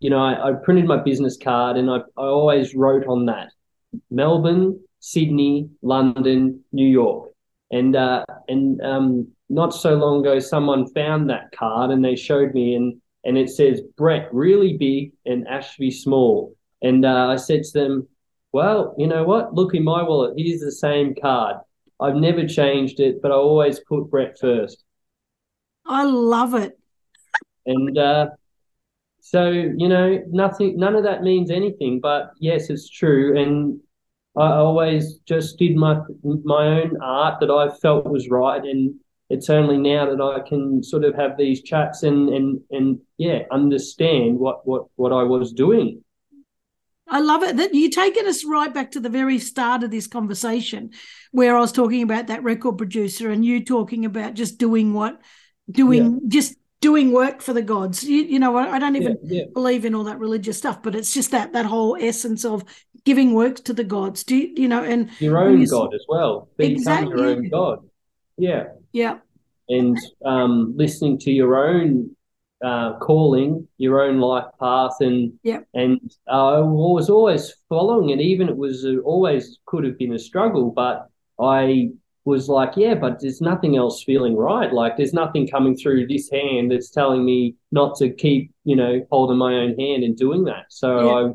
[0.00, 3.52] you know, I, I printed my business card and I, I always wrote on that
[4.10, 7.32] Melbourne, Sydney, London, New York.
[7.70, 12.54] And uh, and um, not so long ago, someone found that card and they showed
[12.54, 16.54] me, and and it says Brett really big and Ashby small.
[16.80, 18.08] And uh, I said to them,
[18.52, 19.52] well, you know what?
[19.52, 20.34] Look in my wallet.
[20.38, 21.56] Here's the same card.
[22.00, 24.84] I've never changed it, but I always put Brett first.
[25.86, 26.78] I love it.
[27.64, 28.28] And uh,
[29.20, 33.38] so, you know, nothing, none of that means anything, but yes, it's true.
[33.40, 33.80] And
[34.36, 38.94] I always just did my my own art that I felt was right, and
[39.30, 43.44] it's only now that I can sort of have these chats and and and yeah,
[43.50, 46.04] understand what what what I was doing.
[47.08, 50.06] I love it that you're taking us right back to the very start of this
[50.06, 50.90] conversation
[51.30, 55.20] where I was talking about that record producer and you talking about just doing what,
[55.70, 56.18] doing, yeah.
[56.28, 58.02] just doing work for the gods.
[58.02, 59.44] You, you know, I, I don't even yeah, yeah.
[59.54, 62.64] believe in all that religious stuff, but it's just that, that whole essence of
[63.04, 64.24] giving work to the gods.
[64.24, 66.48] Do you, you know, and your own God as well.
[66.56, 67.16] Become exactly.
[67.16, 67.88] your own God.
[68.36, 68.64] Yeah.
[68.92, 69.18] Yeah.
[69.68, 72.15] And um, listening to your own
[72.64, 76.00] uh, calling, your own life path, and yeah, and
[76.30, 78.20] uh, I was always following it.
[78.20, 81.06] Even it was uh, always could have been a struggle, but
[81.40, 81.90] I
[82.24, 84.72] was like, yeah, but there's nothing else feeling right.
[84.72, 89.06] Like there's nothing coming through this hand that's telling me not to keep, you know,
[89.10, 90.64] holding my own hand and doing that.
[90.70, 91.32] So yeah.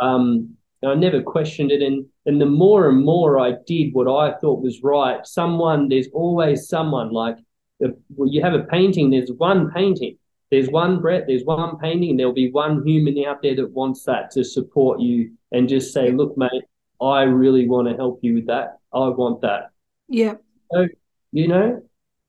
[0.00, 4.08] I, um, I never questioned it, and and the more and more I did what
[4.08, 7.36] I thought was right, someone there's always someone like
[7.80, 9.10] well, you have a painting.
[9.10, 10.16] There's one painting.
[10.54, 11.24] There's one Brett.
[11.26, 12.10] There's one painting.
[12.10, 15.92] And there'll be one human out there that wants that to support you and just
[15.92, 16.64] say, look, mate,
[17.00, 18.78] I really want to help you with that.
[18.92, 19.70] I want that
[20.08, 20.34] yeah.
[20.72, 20.86] So,
[21.32, 21.82] you know,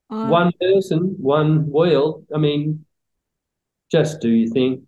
[0.09, 2.26] uh, one person, one world.
[2.34, 2.86] I mean,
[3.91, 4.88] just do your thing.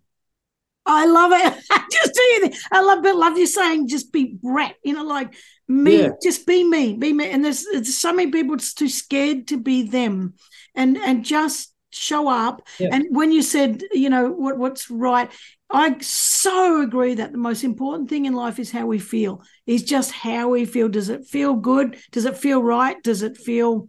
[0.86, 1.54] I love it.
[1.90, 2.60] just do your thing.
[2.72, 4.76] I love but love you saying just be Brett.
[4.82, 5.34] You know, like
[5.66, 6.10] me, yeah.
[6.22, 7.30] just be me, be me.
[7.30, 10.34] And there's, there's so many people it's too scared to be them,
[10.74, 12.66] and and just show up.
[12.78, 12.88] Yeah.
[12.92, 15.30] And when you said, you know, what what's right,
[15.70, 19.42] I so agree that the most important thing in life is how we feel.
[19.66, 20.88] Is just how we feel.
[20.88, 21.98] Does it feel good?
[22.10, 23.02] Does it feel right?
[23.02, 23.88] Does it feel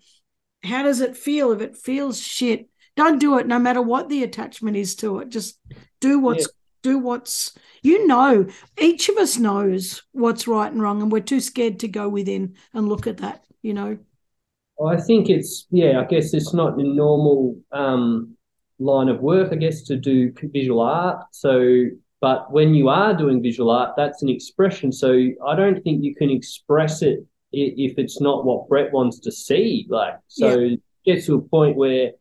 [0.63, 1.51] how does it feel?
[1.51, 5.29] If it feels shit, don't do it no matter what the attachment is to it.
[5.29, 5.57] Just
[6.01, 6.91] do what's yeah.
[6.91, 8.47] do what's you know,
[8.77, 12.55] each of us knows what's right and wrong, and we're too scared to go within
[12.73, 13.97] and look at that, you know.
[14.85, 18.35] I think it's yeah, I guess it's not the normal um
[18.79, 21.25] line of work, I guess, to do visual art.
[21.31, 21.85] So,
[22.21, 24.91] but when you are doing visual art, that's an expression.
[24.91, 25.11] So
[25.45, 27.19] I don't think you can express it
[27.51, 29.85] if it's not what Brett wants to see.
[29.89, 30.75] Like, so yeah.
[31.05, 32.11] get to a point where,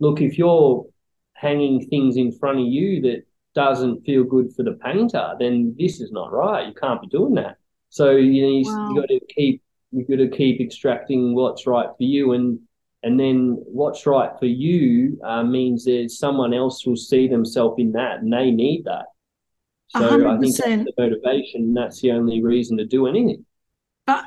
[0.00, 0.86] look, if you're
[1.34, 3.22] hanging things in front of you that
[3.54, 6.68] doesn't feel good for the painter, then this is not right.
[6.68, 7.56] You can't be doing that.
[7.88, 8.90] So you know, you, wow.
[8.90, 9.62] you got to keep
[9.92, 12.60] you got to keep extracting what's right for you and
[13.02, 17.92] and then what's right for you uh, means that someone else will see themselves in
[17.92, 19.04] that and they need that.
[19.88, 20.26] So 100%.
[20.26, 21.72] I think that's the motivation.
[21.72, 23.44] That's the only reason to do anything.
[24.08, 24.22] Uh,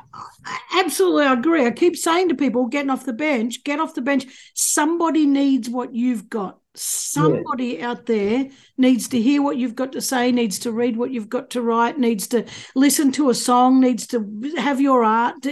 [0.75, 1.65] absolutely, I agree.
[1.65, 4.27] I keep saying to people, getting off the bench, get off the bench.
[4.53, 6.58] Somebody needs what you've got.
[6.75, 7.89] Somebody yeah.
[7.89, 8.47] out there
[8.77, 11.61] needs to hear what you've got to say, needs to read what you've got to
[11.61, 12.45] write, needs to
[12.75, 15.45] listen to a song, needs to have your art.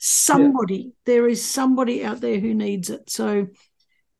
[0.00, 0.90] Somebody, yeah.
[1.06, 3.08] there is somebody out there who needs it.
[3.08, 3.46] So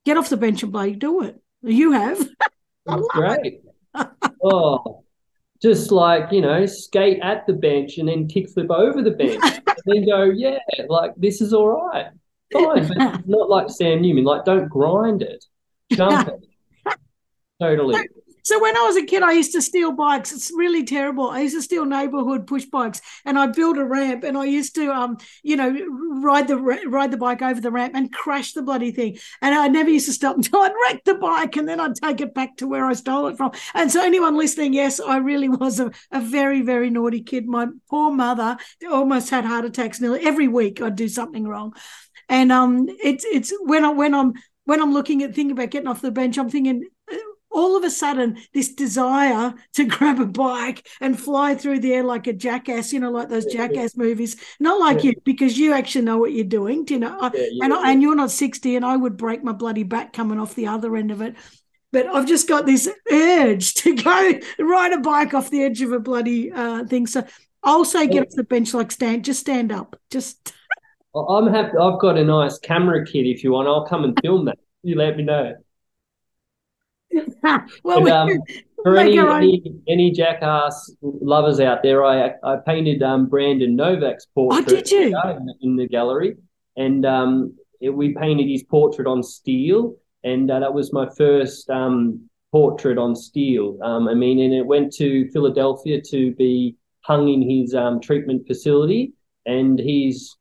[0.05, 0.93] get off the bench and play.
[0.93, 1.35] Do it.
[1.61, 2.17] You have.
[2.85, 3.61] That's great.
[4.43, 5.03] oh,
[5.61, 9.77] just like you know, skate at the bench and then kickflip over the bench, and
[9.85, 12.07] then go, yeah, like this is all right,
[12.53, 14.23] fine, but not like Sam Newman.
[14.23, 15.43] Like, don't grind it
[17.61, 18.07] totally.
[18.49, 20.31] So when I was a kid, I used to steal bikes.
[20.31, 21.29] It's really terrible.
[21.29, 24.73] I used to steal neighborhood push bikes, and I built a ramp, and I used
[24.73, 25.69] to, um, you know,
[26.23, 29.19] ride the ride the bike over the ramp and crash the bloody thing.
[29.43, 32.21] And I never used to stop until I'd wreck the bike, and then I'd take
[32.21, 33.51] it back to where I stole it from.
[33.75, 37.47] And so anyone listening, yes, I really was a, a very very naughty kid.
[37.47, 38.57] My poor mother
[38.89, 40.81] almost had heart attacks nearly every week.
[40.81, 41.75] I'd do something wrong,
[42.27, 44.33] and um, it's it's when I when I'm
[44.69, 47.15] when I'm looking at thinking about getting off the bench, I'm thinking uh,
[47.49, 52.03] all of a sudden this desire to grab a bike and fly through the air
[52.03, 54.35] like a jackass, you know, like those jackass movies.
[54.59, 55.09] Not like yeah.
[55.09, 57.31] you, because you actually know what you're doing, you know.
[57.33, 60.39] Yeah, yeah, and and you're not 60, and I would break my bloody back coming
[60.39, 61.35] off the other end of it.
[61.91, 65.93] But I've just got this urge to go ride a bike off the edge of
[65.93, 67.07] a bloody uh, thing.
[67.07, 67.25] So
[67.63, 70.53] I'll say get off the bench like stand, just stand up, just.
[71.15, 71.77] I'm happy.
[71.77, 73.25] I've got a nice camera kit.
[73.25, 74.59] If you want, I'll come and film that.
[74.83, 75.55] You let me know.
[77.83, 78.39] well, and, um,
[78.83, 84.67] for any, any, any jackass lovers out there, I I painted um, Brandon Novak's portrait.
[84.67, 85.17] Oh, did you?
[85.25, 86.37] In, in the gallery,
[86.77, 91.69] and um, it, we painted his portrait on steel, and uh, that was my first
[91.69, 93.79] um, portrait on steel.
[93.83, 98.47] Um, I mean, and it went to Philadelphia to be hung in his um, treatment
[98.47, 99.13] facility,
[99.45, 100.37] and he's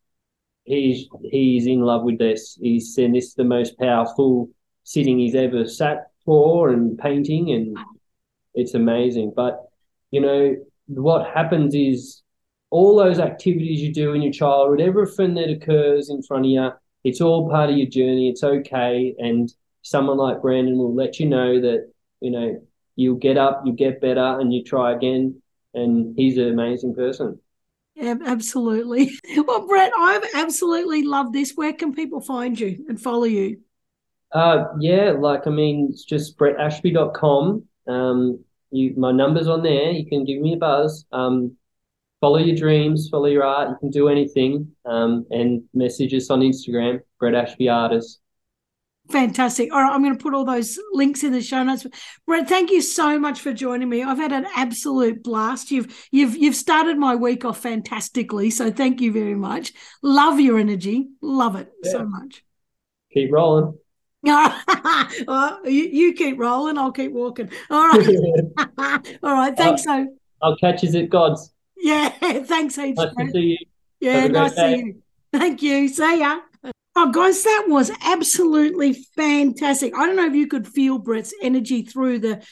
[0.68, 2.58] he's he's in love with this.
[2.60, 4.50] He's saying this is the most powerful
[4.84, 7.76] sitting he's ever sat for and painting, and
[8.54, 9.32] it's amazing.
[9.34, 9.68] But
[10.10, 10.56] you know
[10.86, 12.22] what happens is
[12.70, 16.70] all those activities you do in your childhood, everything that occurs in front of you,
[17.04, 18.28] it's all part of your journey.
[18.28, 19.52] It's okay, and
[19.82, 21.90] someone like Brandon will let you know that
[22.20, 22.62] you know
[22.96, 25.40] you'll get up, you get better, and you try again.
[25.74, 27.38] And he's an amazing person.
[27.98, 29.10] Yeah, absolutely.
[29.46, 31.52] Well, Brett, I've absolutely loved this.
[31.54, 33.60] Where can people find you and follow you?
[34.32, 37.64] Uh, yeah, like I mean, it's just brettashby.com.
[37.88, 39.90] Um, you, my number's on there.
[39.90, 41.06] You can give me a buzz.
[41.12, 41.56] Um,
[42.20, 43.70] follow your dreams, follow your art.
[43.70, 44.70] You can do anything.
[44.84, 48.20] Um, and message us on Instagram, Brett Ashby Artist.
[49.10, 49.72] Fantastic.
[49.72, 51.86] All right, I'm going to put all those links in the show notes.
[52.26, 54.02] Brett, thank you so much for joining me.
[54.02, 55.70] I've had an absolute blast.
[55.70, 59.72] You've you've you've started my week off fantastically, so thank you very much.
[60.02, 61.08] Love your energy.
[61.22, 61.92] Love it yeah.
[61.92, 62.44] so much.
[63.12, 63.78] Keep rolling.
[64.22, 66.76] well, you, you, keep rolling.
[66.76, 67.50] I'll keep walking.
[67.70, 68.08] All right.
[69.22, 69.56] all right.
[69.56, 69.86] Thanks.
[69.86, 70.16] I'll, so.
[70.42, 71.52] I'll catch you at God's.
[71.76, 72.08] Yeah.
[72.44, 72.96] Thanks, H.
[72.96, 73.58] Nice to see you.
[74.00, 74.26] Yeah.
[74.26, 75.02] Nice to see you.
[75.32, 75.88] Thank you.
[75.88, 76.40] See ya.
[77.00, 79.96] Oh, guys, that was absolutely fantastic.
[79.96, 82.44] I don't know if you could feel Brett's energy through the,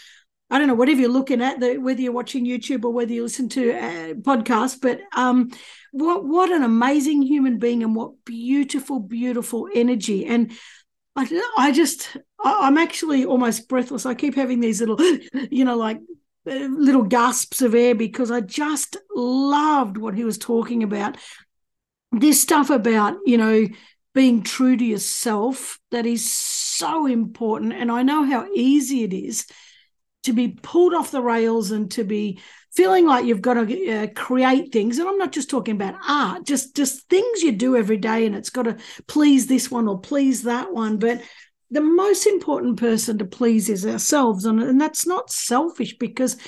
[0.50, 3.24] I don't know, whatever you're looking at, the, whether you're watching YouTube or whether you
[3.24, 5.50] listen to a podcast, but um,
[5.90, 10.26] what what an amazing human being and what beautiful, beautiful energy.
[10.26, 10.52] And
[11.16, 14.06] I, I just, I'm actually almost breathless.
[14.06, 14.96] I keep having these little,
[15.50, 15.98] you know, like
[16.48, 21.16] uh, little gasps of air because I just loved what he was talking about.
[22.12, 23.66] This stuff about, you know,
[24.16, 27.74] being true to yourself that is so important.
[27.74, 29.46] And I know how easy it is
[30.22, 32.40] to be pulled off the rails and to be
[32.74, 34.98] feeling like you've got to uh, create things.
[34.98, 38.34] And i'm not just talking about art just just things you do every day and
[38.34, 40.96] it's got to please this one or please that one.
[40.96, 41.20] But
[41.70, 44.46] the most important person to please is ourselves.
[44.46, 46.38] And, and that's not selfish because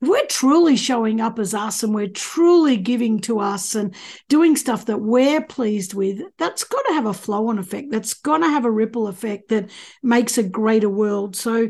[0.00, 3.94] we're truly showing up as us and we're truly giving to us and
[4.28, 7.90] doing stuff that we're pleased with, that's got to have a flow on effect.
[7.90, 9.70] That's going to have a ripple effect that
[10.02, 11.34] makes a greater world.
[11.34, 11.68] So,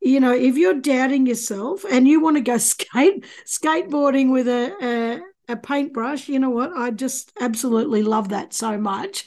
[0.00, 5.20] you know, if you're doubting yourself and you want to go skate skateboarding with a,
[5.48, 6.72] a, a paintbrush, you know what?
[6.76, 9.24] I just absolutely love that so much.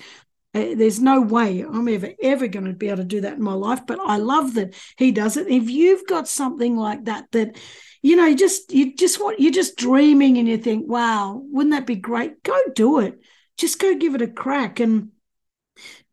[0.56, 3.42] Uh, there's no way I'm ever ever going to be able to do that in
[3.42, 5.48] my life, but I love that he does it.
[5.48, 7.58] If you've got something like that that
[8.04, 11.74] you know, you just you just want you're just dreaming and you think, wow, wouldn't
[11.74, 12.44] that be great?
[12.44, 13.20] Go do it.
[13.58, 15.10] Just go give it a crack and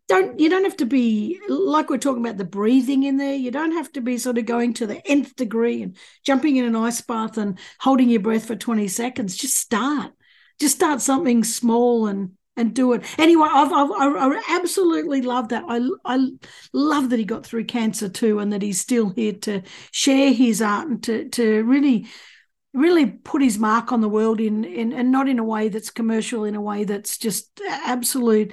[0.07, 3.35] don't you don't have to be like we're talking about the breathing in there.
[3.35, 6.65] You don't have to be sort of going to the nth degree and jumping in
[6.65, 9.37] an ice bath and holding your breath for 20 seconds.
[9.37, 10.13] Just start.
[10.61, 13.03] Just start something small and and do it.
[13.19, 15.65] Anyway, I've, I've, I absolutely love that.
[15.69, 16.29] I, I
[16.73, 20.61] love that he got through cancer too, and that he's still here to share his
[20.61, 22.07] art and to to really
[22.73, 25.91] really put his mark on the world in in and not in a way that's
[25.91, 28.53] commercial, in a way that's just absolute.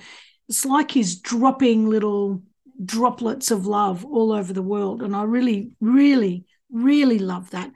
[0.49, 2.41] It's like he's dropping little
[2.83, 7.71] droplets of love all over the world, and I really, really, really love that.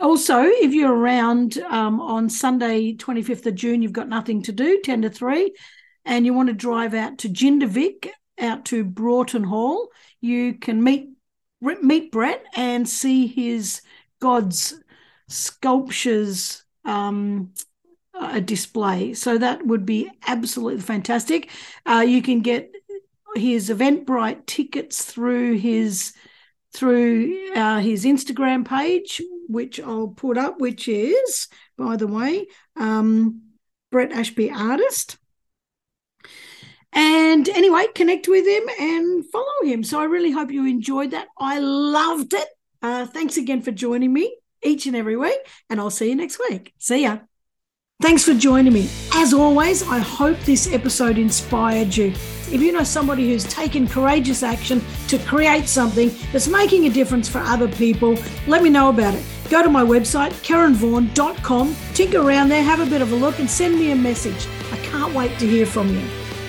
[0.00, 4.80] Also, if you're around um, on Sunday, 25th of June, you've got nothing to do,
[4.82, 5.52] 10 to 3,
[6.06, 9.88] and you want to drive out to Jindivick, out to Broughton Hall,
[10.20, 11.10] you can meet
[11.82, 13.82] meet Brett and see his
[14.18, 14.82] God's
[15.28, 17.52] sculptures um,
[18.18, 19.12] a display.
[19.12, 21.50] So that would be absolutely fantastic.
[21.84, 22.72] Uh, you can get
[23.36, 26.14] his Eventbrite tickets through his
[26.72, 29.20] through uh, his Instagram page,
[29.50, 32.46] which I'll put up, which is, by the way,
[32.76, 33.42] um,
[33.90, 35.18] Brett Ashby Artist.
[36.92, 39.84] And anyway, connect with him and follow him.
[39.84, 41.28] So I really hope you enjoyed that.
[41.38, 42.48] I loved it.
[42.82, 45.38] Uh, thanks again for joining me each and every week,
[45.68, 46.74] and I'll see you next week.
[46.78, 47.18] See ya.
[48.00, 48.88] Thanks for joining me.
[49.12, 52.06] As always, I hope this episode inspired you.
[52.50, 57.28] If you know somebody who's taken courageous action to create something that's making a difference
[57.28, 59.22] for other people, let me know about it.
[59.50, 63.50] Go to my website, karenvaughan.com, tinker around there, have a bit of a look, and
[63.50, 64.48] send me a message.
[64.72, 66.02] I can't wait to hear from you.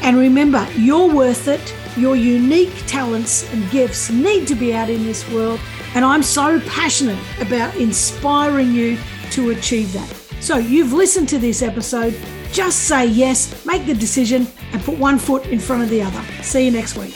[0.03, 1.75] And remember, you're worth it.
[1.97, 5.59] Your unique talents and gifts need to be out in this world.
[5.95, 8.97] And I'm so passionate about inspiring you
[9.31, 10.20] to achieve that.
[10.41, 12.15] So you've listened to this episode.
[12.51, 16.21] Just say yes, make the decision, and put one foot in front of the other.
[16.41, 17.15] See you next week.